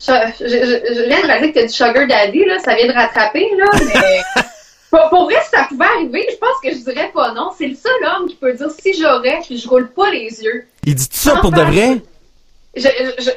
Je, 0.08 0.12
je, 0.40 0.48
je, 0.48 0.94
je 0.96 1.02
viens 1.08 1.22
de 1.22 1.28
réaliser 1.28 1.52
que 1.54 1.60
t'as 1.60 1.66
du 1.68 1.74
sugar 1.74 2.08
daddy, 2.08 2.46
là, 2.46 2.58
ça 2.60 2.74
vient 2.76 2.88
de 2.88 2.94
rattraper, 2.94 3.48
là, 3.56 3.66
mais... 3.94 4.42
pour, 4.90 5.10
pour 5.10 5.24
vrai, 5.26 5.36
si 5.44 5.50
ça 5.52 5.66
pouvait 5.70 5.86
arriver, 5.86 6.28
je 6.32 6.38
pense 6.38 6.56
que 6.64 6.72
je 6.72 6.78
dirais 6.78 7.12
pas 7.14 7.34
non. 7.34 7.52
C'est 7.58 7.68
le 7.68 7.76
seul 7.76 7.94
homme 8.10 8.28
qui 8.28 8.36
peut 8.36 8.54
dire 8.54 8.70
si 8.72 9.00
j'aurais, 9.00 9.40
puis 9.46 9.58
je 9.58 9.70
roule 9.70 9.90
pas 9.92 10.10
les 10.10 10.42
yeux. 10.44 10.66
Il 10.86 10.96
dit 10.96 11.08
ça 11.12 11.36
pour 11.38 11.52
de 11.52 11.62
vrai? 11.62 11.98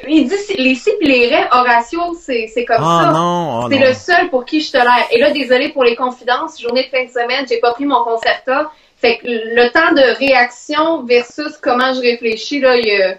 Il 0.07 0.27
dit 0.29 0.37
si- 0.37 0.55
les 0.57 0.75
si 0.75 0.91
pis 0.99 1.07
les 1.07 1.27
raies, 1.27 1.47
Horatio, 1.51 2.15
c'est 2.19 2.47
comme 2.65 2.77
Ah 2.79 3.01
ça. 3.05 3.11
non, 3.11 3.59
oh 3.65 3.67
c'est 3.69 3.79
le 3.79 3.93
seul 3.93 4.29
pour 4.29 4.45
qui 4.45 4.61
je 4.61 4.71
tolère. 4.71 5.05
Et 5.11 5.19
là, 5.19 5.31
désolé 5.31 5.69
pour 5.69 5.83
les 5.83 5.95
confidences, 5.95 6.59
journée 6.61 6.83
de 6.91 6.97
fin 6.97 7.03
de 7.03 7.09
semaine, 7.09 7.45
j'ai 7.47 7.59
pas 7.59 7.73
pris 7.73 7.85
mon 7.85 8.01
concerta. 8.03 8.71
Fait 9.01 9.17
que 9.17 9.27
le 9.27 9.69
temps 9.71 9.93
de 9.93 10.17
réaction 10.17 11.03
versus 11.03 11.57
comment 11.61 11.93
je 11.93 11.99
réfléchis, 11.99 12.61
là, 12.61 12.77
il 12.77 12.87
y 12.87 13.01
a... 13.01 13.15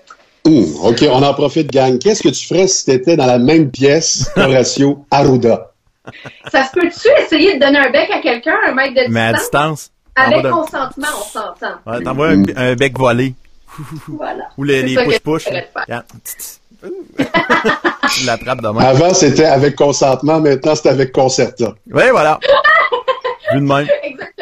OK, 0.46 1.04
on 1.10 1.22
en 1.22 1.34
profite, 1.34 1.70
gang. 1.72 1.98
Qu'est-ce 1.98 2.22
que 2.22 2.28
tu 2.28 2.46
ferais 2.46 2.66
si 2.68 2.84
tu 2.84 2.90
étais 2.92 3.16
dans 3.16 3.26
la 3.26 3.38
même 3.38 3.70
pièce 3.70 4.30
Horatio 4.36 5.04
Arruda? 5.10 5.72
Ça 6.52 6.64
se 6.64 6.70
peut-tu 6.72 7.08
essayer 7.24 7.54
de 7.54 7.60
donner 7.64 7.78
un 7.78 7.90
bec 7.90 8.08
à 8.12 8.20
quelqu'un, 8.20 8.54
un 8.68 8.74
mètre 8.74 8.94
de 8.94 9.12
Mais 9.12 9.20
à 9.20 9.32
distance? 9.32 9.90
distance. 9.90 9.90
Avec 10.14 10.42
consentement, 10.50 11.06
on 11.18 11.24
s'entend. 11.24 11.74
ouais, 11.86 12.02
t'envoies 12.02 12.28
un, 12.28 12.42
un 12.56 12.74
bec 12.74 12.96
volé. 12.96 13.34
Voilà. 14.08 14.44
Ou 14.56 14.64
les, 14.64 14.94
push-push. 14.94 15.44
tu 18.14 18.24
l'attrapes 18.24 18.62
de 18.62 18.68
main. 18.68 18.80
Avant, 18.84 19.12
c'était 19.12 19.44
avec 19.44 19.76
consentement. 19.76 20.40
Maintenant, 20.40 20.74
c'est 20.74 20.88
avec 20.88 21.12
concerta. 21.12 21.74
Oui, 21.92 22.04
voilà. 22.10 22.38
Vu 23.52 23.60
de 23.60 23.64
même. 23.66 23.86
Exactement. 24.02 24.36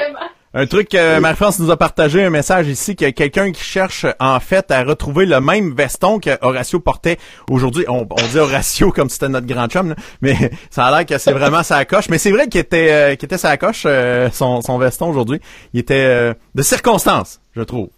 Un 0.57 0.67
truc 0.67 0.91
que 0.91 1.19
Marie-France 1.19 1.59
nous 1.59 1.73
a 1.73 1.77
partagé, 1.77 2.23
un 2.23 2.31
message 2.31 2.69
ici, 2.69 2.95
qu'il 2.95 3.09
y 3.09 3.11
a 3.11 3.13
quelqu'un 3.13 3.51
qui 3.51 3.61
cherche 3.65 4.07
en 4.21 4.39
fait 4.39 4.71
à 4.71 4.85
retrouver 4.85 5.27
le 5.27 5.41
même 5.41 5.75
veston 5.75 6.21
que 6.21 6.31
Horatio 6.43 6.79
portait 6.79 7.19
aujourd'hui. 7.51 7.85
On, 7.89 8.07
on 8.09 8.27
dit 8.31 8.39
Horatio 8.39 8.93
comme 8.93 9.09
si 9.09 9.15
c'était 9.15 9.29
notre 9.29 9.49
grand 9.49 9.67
chum, 9.67 9.89
là, 9.89 9.97
mais 10.23 10.53
ça 10.71 10.85
a 10.87 10.91
l'air 10.93 11.07
que 11.07 11.19
c'est 11.19 11.33
vraiment 11.33 11.65
sa 11.65 11.85
coche. 11.85 12.09
Mais 12.09 12.19
c'est 12.19 12.31
vrai 12.31 12.47
qu'il 12.47 12.61
était, 12.61 12.93
euh, 12.93 13.17
qu'il 13.17 13.27
était 13.27 13.37
sa 13.37 13.57
coche, 13.57 13.83
euh, 13.85 14.31
son, 14.31 14.61
son 14.61 14.79
veston 14.79 15.09
aujourd'hui. 15.09 15.41
Il 15.73 15.81
était 15.81 16.05
euh, 16.05 16.35
de 16.55 16.63
circonstance, 16.63 17.41
je 17.57 17.63
trouve. 17.63 17.89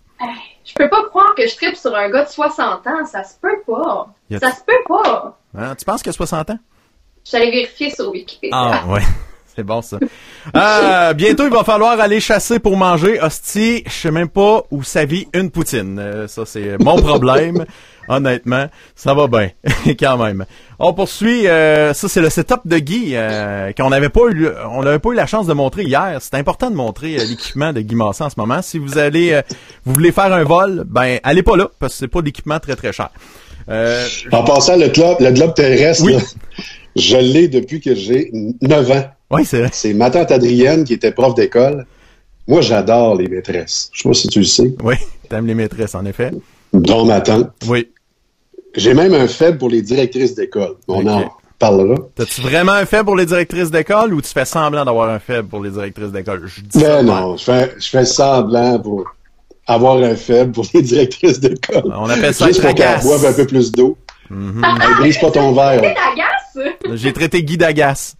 Je 0.65 0.73
peux 0.77 0.89
pas 0.89 1.05
croire 1.11 1.35
que 1.37 1.47
je 1.47 1.55
tripe 1.57 1.77
sur 1.77 1.95
un 1.95 2.09
gars 2.09 2.25
de 2.25 2.31
60 2.31 2.87
ans. 2.87 3.05
Ça 3.05 3.23
se 3.23 3.35
peut 3.39 3.61
pas. 3.67 4.09
Ça 4.41 4.51
se 4.51 4.65
peut 4.67 4.73
pas. 4.89 5.39
Hein, 5.59 5.75
Tu 5.77 5.85
penses 5.85 6.03
qu'il 6.03 6.09
a 6.09 6.15
60 6.15 6.51
ans? 6.51 6.59
J'allais 7.31 7.51
vérifier 7.51 7.91
sur 7.91 8.11
Wikipédia. 8.11 8.57
Ah, 8.57 8.87
ouais. 8.89 9.03
C'est 9.57 9.65
bon, 9.65 9.81
ça. 9.81 9.99
Euh, 10.55 11.15
bientôt, 11.15 11.45
il 11.45 11.51
va 11.51 11.65
falloir 11.65 11.99
aller 11.99 12.21
chasser 12.21 12.59
pour 12.59 12.77
manger. 12.77 13.19
Hostie, 13.23 13.83
je 13.87 13.91
sais 13.91 14.11
même 14.11 14.29
pas 14.29 14.63
où 14.71 14.83
ça 14.83 15.07
vit 15.07 15.27
une 15.33 15.51
poutine. 15.51 15.99
Euh, 15.99 16.29
ça, 16.29 16.43
c'est 16.45 16.77
mon 16.79 16.97
problème. 17.01 17.65
Honnêtement, 18.09 18.67
ça 18.95 19.15
va 19.15 19.27
bien, 19.27 19.51
quand 19.99 20.17
même. 20.19 20.45
On 20.79 20.93
poursuit. 20.93 21.49
euh, 21.49 21.93
ça, 21.95 22.09
c'est 22.09 22.21
le 22.21 22.31
setup 22.31 22.61
de 22.65 22.79
Guy 22.79 23.13
euh, 23.15 23.73
qu'on 23.73 23.89
n'avait 23.91 24.11
pas 24.11 24.29
eu, 24.31 24.47
on 24.71 24.83
n'avait 24.85 25.01
pas 25.01 25.09
eu 25.11 25.15
la 25.15 25.27
chance 25.27 25.47
de 25.49 25.55
montrer 25.55 25.83
hier. 25.85 26.19
C'est 26.21 26.35
important 26.35 26.71
de 26.71 26.77
montrer 26.77 27.17
euh, 27.19 27.25
l'équipement 27.25 27.73
de 27.73 27.81
Guy 27.81 27.97
Masson 27.97 28.25
en 28.25 28.31
ce 28.31 28.37
moment. 28.39 28.63
Si 28.63 28.79
vous 28.79 28.99
allez, 28.99 29.33
euh, 29.33 29.43
vous 29.85 29.93
voulez 29.95 30.13
faire 30.13 30.33
un 30.33 30.45
vol, 30.45 30.85
ben 30.87 31.19
allez 31.25 31.43
pas 31.43 31.57
là 31.57 31.69
parce 31.81 31.95
que 31.95 31.99
c'est 31.99 32.09
pas 32.09 32.23
d'équipement 32.23 32.61
très 32.61 32.77
très 32.77 32.93
cher. 32.93 33.09
Euh, 33.69 34.07
En 34.31 34.45
passant, 34.45 34.77
le 34.77 34.87
globe, 34.89 35.17
le 35.19 35.33
globe 35.33 35.55
terrestre, 35.55 36.05
Oui. 36.05 36.13
là, 36.13 36.21
je 36.97 37.17
l'ai 37.17 37.49
depuis 37.49 37.81
que 37.81 37.97
j'ai 37.97 38.31
9 38.63 38.91
ans. 38.93 39.05
Oui, 39.31 39.45
c'est 39.45 39.59
vrai. 39.59 39.71
C'est 39.73 39.95
ma 39.95 40.11
tante 40.11 40.31
Adrienne 40.31 40.85
qui 40.85 40.95
était 40.95 41.13
prof 41.13 41.35
d'école. 41.35 41.87
Moi, 42.49 42.61
j'adore 42.61 43.17
les 43.17 43.29
maîtresses. 43.29 43.91
Je 43.93 44.03
sais 44.03 44.09
pas 44.09 44.15
si 44.15 44.29
tu 44.29 44.39
le 44.41 44.45
sais. 44.45 44.75
Oui, 44.83 44.95
t'aimes 45.29 45.47
les 45.47 45.55
maîtresses, 45.55 45.95
en 45.95 46.05
effet. 46.05 46.31
Dont 46.73 47.05
ma 47.05 47.21
tante. 47.21 47.51
Oui. 47.67 47.89
J'ai 48.75 48.95
même 48.95 49.15
un 49.15 49.27
faible 49.27 49.59
pour 49.59 49.69
les 49.69 49.83
directrices 49.83 50.35
d'école. 50.35 50.77
On 50.87 51.07
en 51.07 51.31
parlera. 51.59 51.97
T'as-tu 52.15 52.43
vraiment 52.43 52.73
un 52.73 52.85
faible 52.85 53.07
pour 53.07 53.17
les 53.17 53.27
directrices 53.27 53.71
d'école 53.71 54.13
ou 54.13 54.21
tu 54.21 54.29
fais 54.29 54.45
semblant 54.45 54.85
d'avoir 54.85 55.09
un 55.09 55.19
faible 55.19 55.49
pour 55.49 55.63
les 55.63 55.71
directrices 55.71 56.13
d'école? 56.13 56.47
Je 56.47 56.61
dis 56.61 56.79
ça. 56.79 57.03
Mais 57.03 57.03
non, 57.03 57.37
je 57.37 57.45
fais, 57.45 57.75
je 57.79 57.89
fais 57.89 58.05
semblant 58.05 58.79
pour 58.79 59.05
avoir 59.67 59.97
un 59.97 60.15
faible 60.15 60.53
pour 60.53 60.67
les 60.75 60.83
directrices 60.83 61.41
d'école. 61.41 61.85
On 61.87 62.09
appelle 62.09 62.35
ça 62.35 62.47
Juste 62.47 62.61
pour 62.61 62.75
qu'elles 62.75 63.01
boivent 63.01 63.27
un 63.27 63.33
peu 63.33 63.47
plus 63.47 63.73
d'eau. 63.73 63.97
Mhm. 64.31 64.63
Brise 64.99 65.19
pas 65.19 65.31
ton 65.31 65.53
verre. 65.53 65.95
J'ai 66.93 67.13
traité 67.13 67.43
Guy 67.43 67.57
d'agace. 67.57 68.17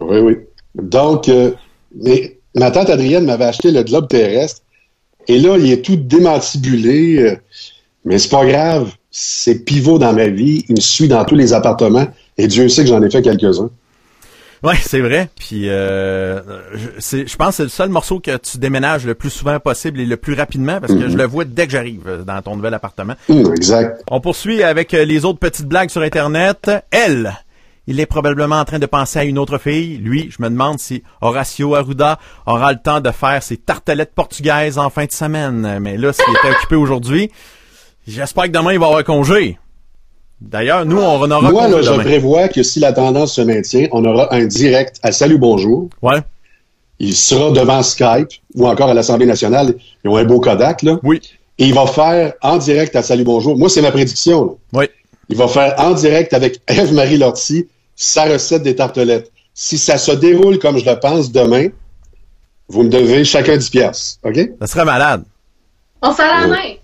Oui, 0.00 0.18
oui. 0.18 0.36
Donc, 0.74 1.28
euh, 1.28 1.52
mais 1.94 2.38
ma 2.54 2.70
tante 2.70 2.90
Adrienne 2.90 3.24
m'avait 3.24 3.44
acheté 3.44 3.70
le 3.70 3.82
globe 3.82 4.08
terrestre. 4.08 4.62
Et 5.28 5.38
là, 5.38 5.56
il 5.58 5.70
est 5.70 5.82
tout 5.82 5.96
démantibulé. 5.96 7.18
euh, 7.18 7.36
mais 8.04 8.18
c'est 8.18 8.30
pas 8.30 8.46
grave. 8.46 8.92
C'est 9.10 9.64
pivot 9.64 9.98
dans 9.98 10.12
ma 10.12 10.28
vie. 10.28 10.64
Il 10.68 10.76
me 10.76 10.80
suit 10.80 11.08
dans 11.08 11.24
tous 11.24 11.34
les 11.34 11.52
appartements. 11.52 12.06
Et 12.38 12.46
Dieu 12.46 12.68
sait 12.68 12.82
que 12.82 12.88
j'en 12.88 13.02
ai 13.02 13.10
fait 13.10 13.22
quelques-uns. 13.22 13.70
Ouais, 14.62 14.76
c'est 14.80 15.00
vrai. 15.00 15.30
Puis, 15.36 15.68
euh, 15.68 16.40
je, 16.98 17.36
pense 17.36 17.48
que 17.48 17.54
c'est 17.54 17.62
le 17.62 17.68
seul 17.70 17.88
morceau 17.88 18.20
que 18.20 18.36
tu 18.36 18.58
déménages 18.58 19.06
le 19.06 19.14
plus 19.14 19.30
souvent 19.30 19.58
possible 19.58 20.00
et 20.00 20.06
le 20.06 20.18
plus 20.18 20.34
rapidement 20.34 20.80
parce 20.80 20.92
que 20.92 21.08
je 21.08 21.16
le 21.16 21.24
vois 21.24 21.46
dès 21.46 21.66
que 21.66 21.72
j'arrive 21.72 22.24
dans 22.26 22.42
ton 22.42 22.56
nouvel 22.56 22.74
appartement. 22.74 23.14
Hum, 23.30 23.52
exact. 23.54 24.02
On 24.10 24.20
poursuit 24.20 24.62
avec 24.62 24.92
les 24.92 25.24
autres 25.24 25.38
petites 25.38 25.66
blagues 25.66 25.88
sur 25.88 26.02
Internet. 26.02 26.70
Elle, 26.90 27.32
il 27.90 27.98
est 27.98 28.06
probablement 28.06 28.56
en 28.60 28.64
train 28.64 28.78
de 28.78 28.86
penser 28.86 29.18
à 29.18 29.24
une 29.24 29.36
autre 29.38 29.58
fille. 29.58 29.96
Lui, 29.98 30.30
je 30.30 30.42
me 30.42 30.48
demande 30.48 30.78
si 30.78 31.02
Horacio 31.20 31.74
Arruda 31.74 32.18
aura 32.46 32.72
le 32.72 32.78
temps 32.78 33.00
de 33.00 33.10
faire 33.10 33.42
ses 33.42 33.56
tartelettes 33.56 34.14
portugaises 34.14 34.78
en 34.78 34.90
fin 34.90 35.06
de 35.06 35.12
semaine. 35.12 35.78
Mais 35.80 35.96
là, 35.96 36.12
s'il 36.12 36.24
était 36.38 36.54
occupé 36.56 36.76
aujourd'hui, 36.76 37.30
j'espère 38.06 38.44
que 38.44 38.50
demain, 38.50 38.72
il 38.72 38.78
va 38.78 38.86
avoir 38.86 39.02
congé. 39.04 39.58
D'ailleurs, 40.40 40.86
nous, 40.86 40.98
on 40.98 41.20
en 41.20 41.30
aura 41.30 41.50
Moi, 41.50 41.68
là, 41.68 41.82
je 41.82 41.90
demain. 41.90 42.04
prévois 42.04 42.48
que 42.48 42.62
si 42.62 42.78
la 42.80 42.92
tendance 42.92 43.34
se 43.34 43.40
maintient, 43.40 43.88
on 43.92 44.04
aura 44.04 44.32
un 44.34 44.46
direct 44.46 44.96
à 45.02 45.10
Salut 45.12 45.36
Bonjour. 45.38 45.90
Ouais, 46.00 46.20
Il 47.00 47.14
sera 47.14 47.50
devant 47.50 47.82
Skype 47.82 48.28
ou 48.54 48.68
encore 48.68 48.88
à 48.88 48.94
l'Assemblée 48.94 49.26
nationale. 49.26 49.74
Ils 50.04 50.08
ont 50.10 50.16
un 50.16 50.24
beau 50.24 50.38
Kodak, 50.40 50.82
là. 50.82 50.98
oui, 51.02 51.20
Et 51.58 51.66
il 51.66 51.74
va 51.74 51.86
faire 51.86 52.34
en 52.40 52.56
direct 52.56 52.94
à 52.96 53.02
Salut 53.02 53.24
Bonjour. 53.24 53.58
Moi, 53.58 53.68
c'est 53.68 53.82
ma 53.82 53.90
prédiction. 53.90 54.44
là. 54.44 54.52
oui. 54.80 54.86
Il 55.32 55.36
va 55.36 55.46
faire 55.46 55.74
en 55.78 55.92
direct 55.92 56.32
avec 56.34 56.60
Eve-Marie 56.66 57.16
Lortie 57.18 57.68
sa 58.00 58.24
recette 58.24 58.62
des 58.62 58.74
tartelettes. 58.74 59.30
Si 59.52 59.76
ça 59.76 59.98
se 59.98 60.12
déroule 60.12 60.58
comme 60.58 60.78
je 60.78 60.88
le 60.88 60.98
pense 60.98 61.30
demain, 61.30 61.68
vous 62.68 62.82
me 62.82 62.88
devez 62.88 63.24
chacun 63.24 63.58
10 63.58 63.68
piastres. 63.68 64.18
OK? 64.24 64.38
Ça 64.62 64.66
serait 64.66 64.84
malade. 64.86 65.22
On 66.00 66.10
s'en 66.10 66.24
la 66.24 66.46
main. 66.46 66.74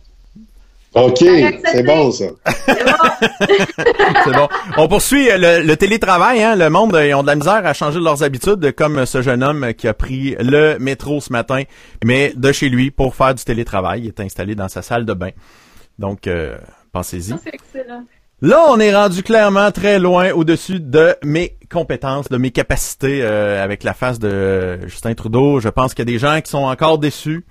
OK, 0.92 1.18
c'est 1.18 1.82
bon, 1.84 2.10
ça. 2.10 2.26
C'est 2.66 2.84
bon. 2.84 2.92
C'est 4.24 4.32
bon. 4.32 4.48
On 4.76 4.88
poursuit 4.88 5.30
euh, 5.30 5.38
le, 5.38 5.66
le 5.66 5.76
télétravail. 5.76 6.42
Hein? 6.42 6.54
Le 6.54 6.68
monde, 6.68 6.94
euh, 6.94 7.06
ils 7.06 7.14
ont 7.14 7.22
de 7.22 7.28
la 7.28 7.34
misère 7.34 7.64
à 7.66 7.72
changer 7.72 7.98
leurs 8.00 8.22
habitudes, 8.22 8.72
comme 8.72 9.06
ce 9.06 9.22
jeune 9.22 9.42
homme 9.42 9.72
qui 9.74 9.88
a 9.88 9.94
pris 9.94 10.36
le 10.38 10.78
métro 10.78 11.20
ce 11.20 11.32
matin, 11.32 11.62
mais 12.04 12.32
de 12.34 12.52
chez 12.52 12.68
lui 12.68 12.90
pour 12.90 13.14
faire 13.14 13.34
du 13.34 13.42
télétravail. 13.44 14.02
Il 14.02 14.08
est 14.08 14.20
installé 14.20 14.54
dans 14.54 14.68
sa 14.68 14.82
salle 14.82 15.06
de 15.06 15.14
bain. 15.14 15.30
Donc, 15.98 16.26
euh, 16.26 16.56
pensez-y. 16.92 17.34
C'est 17.42 17.54
excellent. 17.54 18.04
Là, 18.42 18.66
on 18.68 18.78
est 18.78 18.94
rendu 18.94 19.22
clairement 19.22 19.70
très 19.72 19.98
loin 19.98 20.30
au-dessus 20.32 20.78
de 20.78 21.16
mes 21.24 21.56
compétences, 21.72 22.28
de 22.28 22.36
mes 22.36 22.50
capacités 22.50 23.20
euh, 23.22 23.64
avec 23.64 23.82
la 23.82 23.94
face 23.94 24.18
de 24.18 24.78
Justin 24.86 25.14
Trudeau. 25.14 25.58
Je 25.58 25.70
pense 25.70 25.94
qu'il 25.94 26.06
y 26.06 26.10
a 26.10 26.12
des 26.12 26.18
gens 26.18 26.38
qui 26.42 26.50
sont 26.50 26.64
encore 26.64 26.98
déçus 26.98 27.46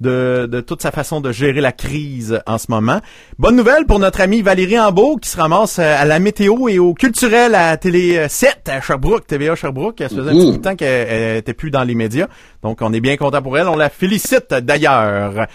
de, 0.00 0.48
de 0.48 0.60
toute 0.60 0.80
sa 0.80 0.92
façon 0.92 1.20
de 1.20 1.32
gérer 1.32 1.60
la 1.60 1.72
crise 1.72 2.40
en 2.46 2.56
ce 2.56 2.66
moment. 2.68 3.00
Bonne 3.40 3.56
nouvelle 3.56 3.84
pour 3.84 3.98
notre 3.98 4.20
amie 4.20 4.40
Valérie 4.40 4.78
Ambeau 4.78 5.16
qui 5.16 5.28
se 5.28 5.36
ramasse 5.36 5.80
euh, 5.80 5.96
à 5.98 6.04
la 6.04 6.20
météo 6.20 6.68
et 6.68 6.78
au 6.78 6.94
culturel 6.94 7.56
à 7.56 7.76
Télé 7.76 8.28
7 8.28 8.68
à 8.68 8.80
Sherbrooke, 8.80 9.26
TVA 9.26 9.56
Sherbrooke. 9.56 10.00
Elle 10.00 10.08
se 10.08 10.14
faisait 10.14 10.30
un 10.30 10.34
petit 10.34 10.52
bout 10.52 10.58
de 10.58 10.62
temps 10.62 10.76
qu'elle 10.76 11.08
elle 11.08 11.36
était 11.38 11.52
plus 11.52 11.72
dans 11.72 11.82
les 11.82 11.96
médias. 11.96 12.28
Donc, 12.62 12.78
on 12.80 12.92
est 12.92 13.00
bien 13.00 13.16
content 13.16 13.42
pour 13.42 13.58
elle. 13.58 13.66
On 13.66 13.74
la 13.74 13.90
félicite 13.90 14.54
d'ailleurs. 14.54 15.48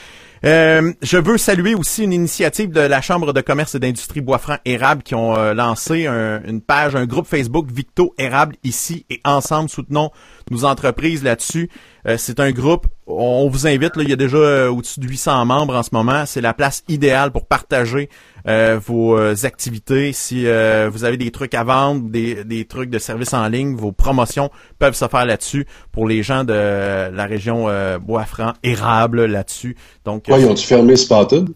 Euh, 0.46 0.92
je 1.02 1.18
veux 1.18 1.38
saluer 1.38 1.74
aussi 1.74 2.04
une 2.04 2.12
initiative 2.12 2.70
de 2.70 2.82
la 2.82 3.00
Chambre 3.02 3.32
de 3.32 3.40
commerce 3.40 3.76
et 3.76 3.80
d'industrie 3.80 4.20
Boisfranc 4.20 4.58
Érable 4.66 5.02
qui 5.02 5.16
ont 5.16 5.38
euh, 5.38 5.54
lancé 5.54 6.06
un- 6.06 6.42
une 6.44 6.60
page, 6.60 6.98
un 6.98 7.06
groupe 7.06 7.26
Facebook 7.28 7.68
Victo 7.72 8.14
Érable 8.18 8.58
ici 8.66 9.06
et 9.10 9.22
ensemble 9.24 9.70
soutenons 9.70 10.12
nos 10.52 10.66
entreprises 10.66 11.24
là-dessus. 11.24 11.70
Euh, 12.08 12.18
c'est 12.18 12.42
un 12.42 12.52
groupe, 12.52 12.88
on 13.08 13.48
vous 13.48 13.68
invite, 13.68 13.94
il 13.98 14.10
y 14.10 14.14
a 14.14 14.18
déjà 14.18 14.70
au-dessus 14.70 15.00
de 15.00 15.08
800 15.08 15.46
membres 15.46 15.78
en 15.78 15.84
ce 15.84 15.92
moment. 15.94 16.26
C'est 16.26 16.42
la 16.42 16.54
place 16.54 16.84
idéale 16.90 17.32
pour 17.32 17.46
partager 17.48 18.10
euh, 18.48 18.80
vos 18.86 19.18
euh, 19.18 19.36
activités. 19.44 20.14
Si 20.14 20.46
euh, 20.48 20.90
vous 20.92 21.04
avez 21.04 21.18
des 21.18 21.32
trucs 21.32 21.54
à 21.54 21.64
vendre, 21.64 22.10
des, 22.10 22.44
des 22.44 22.66
trucs 22.66 22.90
de 22.90 23.00
services 23.00 23.34
en 23.34 23.48
ligne, 23.48 23.76
vos 23.76 23.92
promotions 23.92 24.50
peuvent 24.80 24.96
se 24.96 25.08
faire 25.08 25.26
là-dessus 25.26 25.66
pour 25.92 26.08
les 26.08 26.24
gens 26.24 26.44
de 26.44 26.54
la 26.54 27.26
région 27.26 27.70
euh, 27.70 28.00
Boisfranc, 28.00 28.54
Érable 28.64 29.26
là-dessus. 29.26 29.76
Donc, 30.06 30.26
ils 30.28 30.46
ont-tu 30.46 30.66
fermé 30.66 30.96
Spotted? 30.96 31.48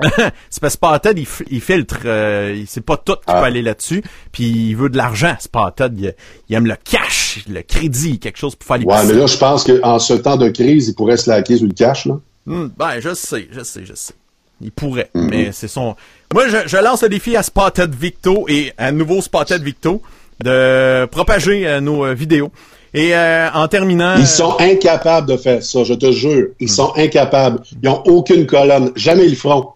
c'est 0.48 0.60
parce 0.60 0.74
que 0.74 0.86
Spotted, 0.86 1.18
il, 1.18 1.26
il 1.50 1.60
filtre, 1.60 1.98
euh, 2.04 2.54
il- 2.56 2.68
c'est 2.68 2.82
pas 2.84 2.96
tout 2.96 3.14
qui 3.14 3.20
Ah. 3.26 3.40
peut 3.40 3.46
aller 3.46 3.62
là-dessus, 3.62 4.04
puis 4.30 4.44
il 4.44 4.74
veut 4.76 4.90
de 4.90 4.96
l'argent, 4.96 5.34
Spotted, 5.40 5.98
il, 5.98 6.14
il 6.48 6.54
aime 6.54 6.66
le 6.66 6.76
cash, 6.76 7.40
le 7.50 7.62
crédit, 7.62 8.20
quelque 8.20 8.38
chose 8.38 8.54
pour 8.54 8.68
faire 8.68 8.78
les 8.78 8.84
Ouais, 8.84 9.04
mais 9.06 9.14
là, 9.14 9.26
je 9.26 9.36
pense 9.36 9.64
qu'en 9.64 9.98
ce 9.98 10.14
temps 10.14 10.36
de 10.36 10.50
crise, 10.50 10.86
ils 10.86 10.94
pourraient 10.94 11.16
se 11.16 11.28
laquer 11.28 11.56
sur 11.56 11.66
le 11.66 11.72
cash, 11.72 12.06
là. 12.06 12.14
Hmm, 12.46 12.68
ben, 12.78 13.00
je 13.00 13.12
sais, 13.12 13.48
je 13.50 13.62
sais, 13.64 13.84
je 13.84 13.94
sais. 13.94 14.14
Il 14.60 14.72
pourrait, 14.72 15.10
mais 15.14 15.52
c'est 15.52 15.68
son... 15.68 15.94
Moi, 16.34 16.48
je, 16.48 16.56
je 16.66 16.76
lance 16.76 17.02
le 17.02 17.08
défi 17.08 17.36
à 17.36 17.42
Spotted 17.42 17.94
Victo 17.94 18.46
et 18.48 18.72
à 18.76 18.92
nouveau 18.92 19.22
Spotted 19.22 19.62
Victo 19.62 20.02
de 20.42 21.06
propager 21.06 21.66
euh, 21.66 21.80
nos 21.80 22.04
euh, 22.04 22.14
vidéos. 22.14 22.50
Et 22.94 23.14
euh, 23.14 23.50
en 23.52 23.68
terminant... 23.68 24.16
Ils 24.16 24.26
sont 24.26 24.56
incapables 24.58 25.28
de 25.28 25.36
faire 25.36 25.62
ça, 25.62 25.84
je 25.84 25.94
te 25.94 26.10
jure. 26.10 26.48
Ils 26.58 26.70
sont 26.70 26.92
incapables. 26.96 27.60
Ils 27.82 27.88
n'ont 27.88 28.02
aucune 28.06 28.46
colonne. 28.46 28.92
Jamais 28.96 29.24
ils 29.24 29.30
le 29.30 29.36
feront. 29.36 29.72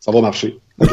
Ça 0.00 0.10
va 0.10 0.20
marcher. 0.20 0.58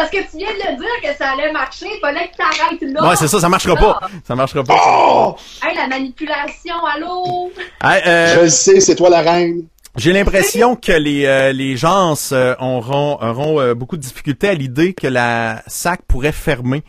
parce 0.00 0.10
que 0.10 0.30
tu 0.30 0.38
viens 0.38 0.48
de 0.48 0.70
le 0.70 0.76
dire 0.76 1.10
que 1.10 1.16
ça 1.16 1.30
allait 1.30 1.52
marcher. 1.52 1.86
Il 1.94 2.00
fallait 2.00 2.28
que 2.28 2.36
t'arrêtes 2.36 2.80
là. 2.82 3.08
Ouais, 3.08 3.16
c'est 3.16 3.28
ça, 3.28 3.40
ça 3.40 3.48
marchera 3.48 3.76
pas. 3.76 4.00
Ça 4.26 4.34
marchera 4.34 4.64
pas. 4.64 4.74
Oh! 4.76 5.36
Hey, 5.62 5.76
la 5.76 5.86
manipulation, 5.86 6.74
allô? 6.94 7.52
Hey, 7.82 8.02
euh, 8.06 8.34
Je 8.36 8.40
le 8.42 8.48
sais, 8.48 8.80
c'est 8.80 8.94
toi 8.94 9.10
la 9.10 9.20
reine. 9.20 9.64
J'ai 9.96 10.12
l'impression 10.12 10.76
que 10.76 10.92
les 10.92 11.26
euh, 11.26 11.52
les 11.52 11.76
gens 11.76 12.14
euh, 12.32 12.54
auront 12.60 13.18
auront 13.20 13.60
euh, 13.60 13.74
beaucoup 13.74 13.96
de 13.96 14.02
difficultés 14.02 14.48
à 14.48 14.54
l'idée 14.54 14.94
que 14.94 15.08
la 15.08 15.62
SAC 15.66 16.02
pourrait 16.06 16.32
fermer. 16.32 16.84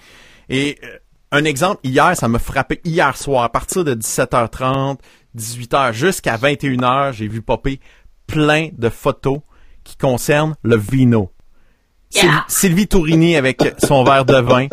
Et 0.50 0.78
euh, 0.84 0.98
un 1.32 1.46
exemple, 1.46 1.80
hier, 1.84 2.16
ça 2.16 2.28
m'a 2.28 2.40
frappé 2.40 2.80
hier 2.84 3.18
soir, 3.18 3.44
à 3.44 3.50
partir 3.50 3.84
de 3.84 3.96
17h30, 3.96 4.98
18h 5.38 5.94
jusqu'à 5.94 6.38
21h, 6.38 7.14
j'ai 7.14 7.28
vu 7.28 7.42
popper 7.42 7.80
plein 8.28 8.70
de 8.78 8.90
photos 8.90 9.40
qui 9.84 9.98
concernent 9.98 10.56
le 10.62 10.78
vino. 10.78 11.32
Yeah. 12.14 12.44
Sylvie 12.50 12.88
Tourini 12.88 13.38
avec 13.38 13.62
son 13.80 14.04
verre 14.04 14.26
de 14.26 14.36
vin. 14.36 14.68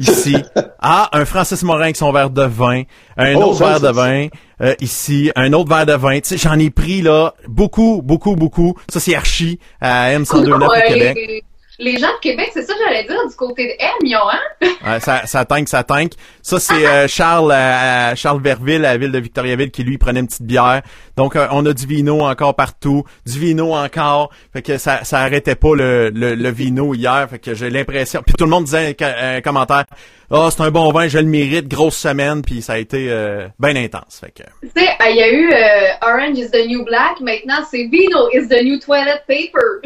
Ici. 0.00 0.36
Ah, 0.80 1.08
un 1.12 1.24
Francis 1.24 1.62
Morin 1.62 1.82
avec 1.82 1.96
son 1.96 2.10
verre 2.12 2.30
de 2.30 2.42
vin. 2.42 2.82
Un 3.16 3.34
Oh, 3.34 3.50
autre 3.50 3.58
verre 3.64 3.80
de 3.80 3.88
vin. 3.88 4.28
euh, 4.62 4.74
ici. 4.80 5.30
Un 5.36 5.52
autre 5.52 5.68
verre 5.68 5.86
de 5.86 5.92
vin. 5.92 6.18
Tu 6.20 6.28
sais, 6.30 6.36
j'en 6.38 6.58
ai 6.58 6.70
pris, 6.70 7.02
là, 7.02 7.34
beaucoup, 7.46 8.00
beaucoup, 8.02 8.34
beaucoup. 8.34 8.74
Ça, 8.88 8.98
c'est 9.00 9.14
Archie 9.14 9.58
à 9.80 10.10
M129 10.12 10.46
Non, 10.58 10.66
au 10.66 10.70
Québec. 10.88 11.44
Les, 11.80 11.98
gens 11.98 12.12
de 12.12 12.20
Québec, 12.20 12.50
c'est 12.52 12.62
ça 12.62 12.74
que 12.74 12.78
j'allais 12.84 13.04
dire, 13.04 13.26
du 13.28 13.34
côté 13.34 13.66
de 13.66 13.82
M, 13.82 13.90
ils 14.02 14.16
ont, 14.16 14.28
hein? 14.30 14.68
Ouais, 14.86 15.00
ça, 15.00 15.26
ça 15.26 15.44
tank, 15.44 15.68
ça 15.68 15.82
tank. 15.82 16.12
Ça, 16.42 16.60
c'est 16.60 16.86
euh, 16.86 17.08
Charles 17.08 17.52
à 17.52 18.14
Charles 18.14 18.42
Verville, 18.42 18.84
à 18.84 18.92
la 18.92 18.96
ville 18.98 19.12
de 19.12 19.18
Victoriaville, 19.18 19.70
qui 19.70 19.82
lui 19.82 19.98
prenait 19.98 20.20
une 20.20 20.26
petite 20.26 20.42
bière. 20.42 20.82
Donc, 21.16 21.36
euh, 21.36 21.46
on 21.50 21.66
a 21.66 21.72
du 21.72 21.86
vino 21.86 22.20
encore 22.20 22.54
partout, 22.54 23.04
du 23.26 23.38
vino 23.38 23.74
encore. 23.74 24.30
Fait 24.52 24.62
que 24.62 24.78
ça, 24.78 25.04
ça 25.04 25.18
arrêtait 25.20 25.54
pas 25.54 25.74
le, 25.74 26.10
le, 26.10 26.34
le 26.34 26.50
vino 26.50 26.94
hier. 26.94 27.26
Fait 27.28 27.38
que 27.38 27.54
j'ai 27.54 27.70
l'impression. 27.70 28.22
Puis 28.24 28.34
tout 28.38 28.44
le 28.44 28.50
monde 28.50 28.64
disait 28.64 28.96
un, 29.00 29.36
un 29.36 29.40
commentaire. 29.40 29.84
Ah, 30.32 30.48
c'est 30.52 30.62
un 30.62 30.70
bon 30.70 30.92
vin, 30.92 31.08
je 31.08 31.18
le 31.18 31.24
mérite. 31.24 31.66
Grosse 31.66 31.96
semaine. 31.96 32.42
Puis 32.42 32.62
ça 32.62 32.74
a 32.74 32.78
été 32.78 33.08
euh, 33.10 33.48
bien 33.58 33.74
intense. 33.74 34.20
Fait 34.20 34.30
que. 34.30 34.44
Tu 34.62 34.70
sais, 34.76 34.88
euh, 34.88 35.10
il 35.10 35.16
y 35.16 35.22
a 35.22 35.32
eu 35.32 35.52
euh, 35.52 35.88
Orange 36.02 36.38
is 36.38 36.50
the 36.50 36.66
new 36.66 36.84
black, 36.84 37.20
maintenant 37.20 37.64
c'est 37.68 37.84
Vino 37.84 38.28
is 38.32 38.48
the 38.48 38.62
new 38.62 38.78
toilet 38.78 39.22
paper. 39.26 39.82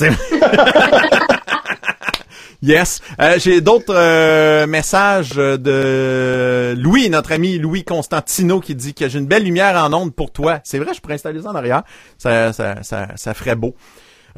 Yes. 2.62 3.00
Euh, 3.20 3.34
J'ai 3.38 3.60
d'autres 3.60 3.94
euh, 3.94 4.66
messages 4.66 5.30
de 5.34 6.74
Louis, 6.76 7.10
notre 7.10 7.32
ami 7.32 7.58
Louis 7.58 7.84
Constantino, 7.84 8.60
qui 8.60 8.74
dit 8.74 8.94
que 8.94 9.08
j'ai 9.08 9.18
une 9.18 9.26
belle 9.26 9.44
lumière 9.44 9.76
en 9.76 9.92
onde 9.92 10.14
pour 10.14 10.32
toi. 10.32 10.60
C'est 10.64 10.78
vrai, 10.78 10.94
je 10.94 11.00
pourrais 11.00 11.14
installer 11.14 11.42
ça 11.42 11.50
en 11.50 11.54
arrière. 11.54 11.82
Ça, 12.18 12.52
ça, 12.54 12.82
ça, 12.82 13.08
ça 13.14 13.34
ferait 13.34 13.56
beau. 13.56 13.74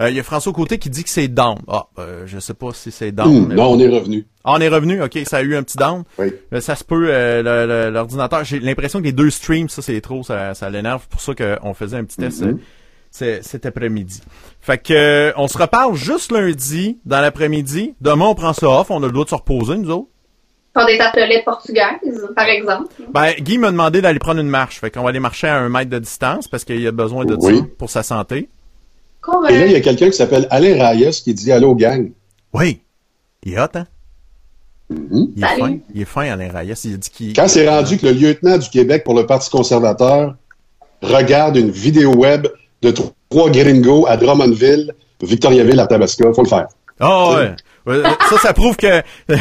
Euh, 0.01 0.11
Il 0.11 0.17
y 0.17 0.21
a 0.21 0.23
François 0.25 0.53
Côté 0.53 0.79
qui 0.79 0.91
dit 0.91 1.05
que 1.05 1.11
c'est 1.11 1.29
down. 1.29 1.59
Ah, 1.69 1.87
euh, 2.01 2.25
je 2.27 2.39
sais 2.41 2.55
pas 2.55 2.71
si 2.75 2.91
c'est 2.91 3.13
down. 3.13 3.47
Mais- 3.49 3.55
non, 3.55 3.71
on 3.73 3.79
est 3.79 3.89
revenu. 3.89 4.27
Ah, 4.45 4.55
on 4.57 4.61
est 4.61 4.69
revenu? 4.69 5.01
Ok, 5.03 5.19
ça 5.25 5.39
a 5.39 5.43
eu 5.43 5.57
un 5.57 5.63
petit 5.63 5.77
down. 5.79 6.03
Oui. 6.19 6.33
Euh, 6.53 6.61
Ça 6.61 6.75
se 6.75 6.85
peut, 6.85 7.07
euh, 7.09 7.91
l'ordinateur. 7.91 8.45
J'ai 8.45 8.59
l'impression 8.59 8.99
que 8.99 9.05
les 9.05 9.13
deux 9.13 9.31
streams, 9.31 9.69
ça 9.69 9.81
c'est 9.81 10.01
trop, 10.01 10.23
ça, 10.25 10.55
ça 10.55 10.69
l'énerve. 10.71 11.03
C'est 11.03 11.11
pour 11.11 11.21
ça 11.21 11.35
qu'on 11.35 11.73
faisait 11.73 11.97
un 11.97 12.05
petit 12.05 12.17
test 12.17 12.39
c'est- 12.41 12.55
cet 13.11 13.67
après-midi. 13.67 14.21
Fait 14.61 14.79
que 14.79 14.93
euh, 14.93 15.33
on 15.37 15.49
se 15.49 15.59
reparle 15.59 15.95
juste 15.95 16.31
lundi 16.33 16.99
dans 17.05 17.21
l'après-midi. 17.21 17.95
Demain 18.01 18.27
on 18.27 18.35
prend 18.35 18.53
ça 18.53 18.69
off, 18.69 18.91
on 18.91 19.03
a 19.03 19.07
le 19.07 19.13
droit 19.13 19.25
de 19.25 19.31
se 19.31 19.35
reposer 19.35 19.77
nous 19.79 19.91
autres. 19.91 20.09
Pour 20.75 20.87
des 20.87 20.99
tartelettes 20.99 21.45
portugaises, 21.45 22.29
par 22.37 22.47
exemple. 22.47 22.87
Ben 23.13 23.33
Guy 23.41 23.59
m'a 23.59 23.71
demandé 23.73 24.01
d'aller 24.01 24.19
prendre 24.21 24.41
une 24.41 24.49
marche. 24.49 24.79
Fait 24.79 24.91
qu'on 24.91 25.03
va 25.03 25.09
aller 25.09 25.19
marcher 25.19 25.49
à 25.49 25.57
un 25.59 25.69
mètre 25.69 25.91
de 25.91 25.99
distance 25.99 26.47
parce 26.47 26.65
qu'il 26.65 26.87
a 26.87 26.93
besoin 26.93 27.25
de 27.25 27.37
Oui. 27.41 27.59
ça 27.59 27.65
pour 27.79 27.91
sa 27.91 28.03
santé. 28.05 28.49
Correct. 29.21 29.53
Et 29.53 29.59
là, 29.59 29.67
il 29.67 29.73
y 29.73 29.77
a 29.77 29.81
quelqu'un 29.81 30.07
qui 30.07 30.17
s'appelle 30.17 30.47
Alain 30.51 30.75
Reyes 30.91 31.11
qui 31.25 31.35
dit 31.35 31.51
Allô, 31.51 31.75
gang. 31.75 32.13
Oui. 32.53 32.81
Il 33.43 33.55
est 33.55 33.59
hot, 33.61 33.67
hein? 33.75 33.87
Mhm. 34.91 35.33
Il 35.37 35.43
est 35.43 35.47
Salut. 35.47 35.61
fin. 35.61 35.79
Il 35.95 36.01
est 36.03 36.05
fin, 36.05 36.31
Alain 36.33 36.51
Reyes. 36.53 36.75
Il 36.85 36.95
a 36.95 36.97
dit 36.97 37.11
qu'il... 37.11 37.33
Quand 37.33 37.49
c'est 37.49 37.69
rendu 37.69 37.99
que 37.99 38.07
le 38.07 38.13
lieutenant 38.13 38.59
du 38.59 38.69
Québec 38.69 39.03
pour 39.05 39.15
le 39.15 39.27
Parti 39.27 39.51
conservateur 39.51 40.37
regarde 41.03 41.57
une 41.57 41.71
vidéo 41.71 42.15
web 42.15 42.47
de 42.83 42.91
tr- 42.91 43.13
trois 43.31 43.51
gringos 43.51 44.07
à 44.09 44.17
Drummondville, 44.17 44.93
Victoriaville, 45.23 45.79
Arthabasca, 45.81 46.33
faut 46.33 46.43
le 46.43 46.49
faire. 46.49 46.67
Ah 47.01 47.31
ouais. 47.35 47.51
Ouais, 47.87 48.03
Ça, 48.29 48.37
ça 48.39 48.53
prouve 48.53 48.77
que 48.77 49.03
il 49.29 49.37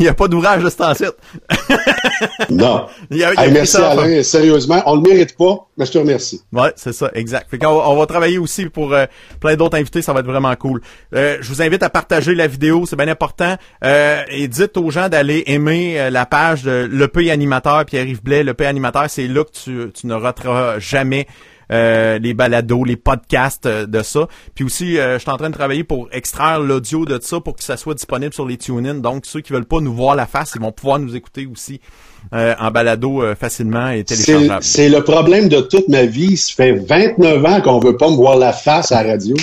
n'y 0.00 0.08
a 0.08 0.14
pas 0.14 0.26
d'ouvrage 0.28 0.62
de 0.62 0.70
ce 0.70 0.76
temps-ci. 0.76 1.04
Non. 2.50 2.86
Il 3.10 3.16
y 3.18 3.24
a- 3.24 3.32
il 3.32 3.36
y 3.36 3.38
a 3.38 3.46
Hey, 3.46 3.52
merci 3.52 3.72
ça. 3.76 3.90
Alain, 3.90 4.22
sérieusement, 4.22 4.82
on 4.86 4.96
le 4.96 5.02
mérite 5.02 5.36
pas, 5.36 5.66
mais 5.76 5.86
je 5.86 5.92
te 5.92 5.98
remercie. 5.98 6.40
Ouais, 6.52 6.72
c'est 6.76 6.92
ça, 6.92 7.10
exact. 7.14 7.46
Fait 7.50 7.64
on 7.64 7.96
va 7.96 8.06
travailler 8.06 8.38
aussi 8.38 8.66
pour 8.66 8.92
euh, 8.92 9.06
plein 9.40 9.56
d'autres 9.56 9.76
invités, 9.78 10.02
ça 10.02 10.12
va 10.12 10.20
être 10.20 10.26
vraiment 10.26 10.54
cool. 10.56 10.80
Euh, 11.14 11.38
je 11.40 11.48
vous 11.48 11.62
invite 11.62 11.82
à 11.82 11.90
partager 11.90 12.34
la 12.34 12.46
vidéo, 12.46 12.84
c'est 12.86 12.96
bien 12.96 13.08
important. 13.08 13.56
Euh, 13.84 14.22
et 14.30 14.48
dites 14.48 14.76
aux 14.76 14.90
gens 14.90 15.08
d'aller 15.08 15.44
aimer 15.46 16.10
la 16.10 16.26
page 16.26 16.62
de 16.62 16.88
Le 16.90 17.08
Pays 17.08 17.30
Animateur, 17.30 17.84
Pierre-Yves 17.84 18.22
Blais, 18.22 18.42
Le 18.42 18.54
Pays 18.54 18.66
Animateur, 18.66 19.06
c'est 19.08 19.26
là 19.26 19.44
que 19.44 19.50
tu, 19.52 19.90
tu 19.92 20.06
ne 20.06 20.14
rateras 20.14 20.78
jamais 20.78 21.26
euh, 21.70 22.18
les 22.18 22.34
balados, 22.34 22.84
les 22.84 22.96
podcasts 22.96 23.66
euh, 23.66 23.86
de 23.86 24.02
ça. 24.02 24.28
Puis 24.54 24.64
aussi, 24.64 24.98
euh, 24.98 25.14
je 25.14 25.18
suis 25.20 25.30
en 25.30 25.36
train 25.36 25.50
de 25.50 25.54
travailler 25.54 25.84
pour 25.84 26.08
extraire 26.12 26.60
l'audio 26.60 27.04
de 27.04 27.18
ça 27.20 27.40
pour 27.40 27.56
que 27.56 27.64
ça 27.64 27.76
soit 27.76 27.94
disponible 27.94 28.34
sur 28.34 28.46
les 28.46 28.56
TuneIn. 28.56 28.94
Donc, 28.94 29.26
ceux 29.26 29.40
qui 29.40 29.52
veulent 29.52 29.64
pas 29.64 29.80
nous 29.80 29.94
voir 29.94 30.14
la 30.16 30.26
face, 30.26 30.52
ils 30.54 30.60
vont 30.60 30.72
pouvoir 30.72 30.98
nous 30.98 31.16
écouter 31.16 31.46
aussi 31.46 31.80
euh, 32.32 32.54
en 32.60 32.70
balado 32.70 33.22
euh, 33.22 33.34
facilement 33.34 33.88
et 33.88 34.04
téléchargeable. 34.04 34.62
c'est 34.62 34.88
le 34.88 35.02
problème 35.02 35.48
de 35.48 35.60
toute 35.60 35.88
ma 35.88 36.04
vie. 36.04 36.36
Ça 36.36 36.54
fait 36.54 36.72
29 36.72 37.44
ans 37.44 37.60
qu'on 37.60 37.80
veut 37.80 37.96
pas 37.96 38.08
me 38.08 38.14
voir 38.14 38.36
la 38.36 38.52
face 38.52 38.92
à 38.92 39.02
la 39.02 39.12
radio. 39.12 39.34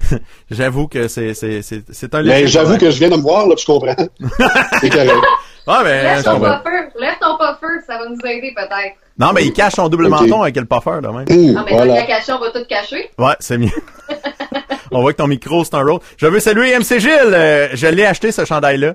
J'avoue 0.50 0.86
que 0.86 1.08
c'est 1.08 1.32
c'est 1.32 1.62
c'est 1.62 1.82
c'est 1.90 2.14
un 2.14 2.22
Mais 2.22 2.40
léger 2.40 2.48
j'avoue 2.48 2.76
que 2.76 2.90
je 2.90 2.98
viens 2.98 3.08
de 3.08 3.16
me 3.16 3.22
voir, 3.22 3.46
là, 3.46 3.54
puis 3.54 3.64
je 3.66 3.72
comprends. 3.72 3.96
c'est 4.80 4.90
correct. 4.90 5.24
Ah 5.66 5.80
ben 5.82 6.04
Lève 6.04 6.22
ton 6.22 6.40
puffer, 6.40 7.00
lève 7.00 7.14
ton 7.20 7.38
puffer, 7.38 7.80
ça 7.86 7.98
va 7.98 8.08
nous 8.10 8.30
aider 8.30 8.52
peut-être. 8.54 8.96
Non 9.18 9.32
mais 9.32 9.44
il 9.44 9.52
cache 9.52 9.74
son 9.74 9.88
double 9.88 10.08
menton 10.08 10.42
avec 10.42 10.56
le 10.56 10.64
puffer 10.64 11.00
de 11.02 11.06
même. 11.08 11.24
Hum, 11.30 11.56
Ah, 11.56 11.62
mais 11.66 11.72
voilà. 11.76 11.94
la 11.94 12.02
caché, 12.02 12.32
on 12.32 12.38
va 12.40 12.50
tout 12.50 12.64
cacher. 12.68 13.10
Ouais, 13.18 13.34
c'est 13.40 13.58
mieux. 13.58 13.68
On 14.96 15.00
voit 15.00 15.12
que 15.12 15.18
ton 15.18 15.26
micro 15.26 15.64
c'est 15.64 15.74
un 15.74 15.82
roll. 15.82 15.98
Je 16.18 16.26
veux 16.26 16.38
saluer 16.38 16.76
MC 16.78 17.00
Gilles. 17.00 17.10
Euh, 17.32 17.68
je 17.74 17.86
l'ai 17.88 18.04
acheté 18.04 18.30
ce 18.30 18.44
chandail 18.44 18.78
là. 18.78 18.94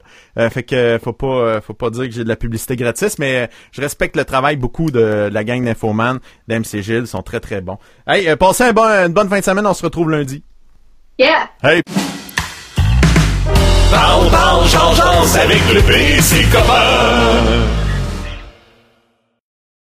fait 0.50 0.64
que 0.64 0.76
euh, 0.76 1.00
faut 1.00 1.12
pas 1.14 1.28
euh, 1.28 1.62
faut 1.62 1.74
pas 1.74 1.90
dire 1.90 2.06
que 2.06 2.12
j'ai 2.12 2.24
de 2.24 2.30
la 2.30 2.38
publicité 2.38 2.76
gratis, 2.78 3.18
mais 3.20 3.36
euh, 3.36 3.48
je 3.74 3.82
respecte 3.82 4.16
le 4.16 4.24
travail 4.24 4.56
beaucoup 4.56 4.92
de, 4.92 5.00
de 5.00 5.30
la 5.34 5.44
gang 5.44 5.64
d'Infoman, 5.66 6.20
d'MC 6.48 6.82
Gilles, 6.82 7.02
ils 7.02 7.08
sont 7.08 7.22
très 7.24 7.40
très 7.42 7.60
bons. 7.60 7.78
Hey, 8.08 8.30
euh, 8.30 8.36
passez 8.38 8.64
un 8.66 8.72
bon, 8.72 8.84
une 8.84 9.12
bonne 9.14 9.28
fin 9.30 9.40
de 9.40 9.44
semaine, 9.44 9.66
on 9.68 9.74
se 9.74 9.84
retrouve 9.84 10.10
lundi. 10.10 10.42
Yeah! 11.18 11.50
Hey. 11.64 11.82
Parle, 13.92 14.30
parle, 14.30 14.68
change, 14.68 14.96
change 14.98 15.36
avec 15.36 15.74
le 15.74 15.82
PC 15.82 16.46
copain. 16.52 17.89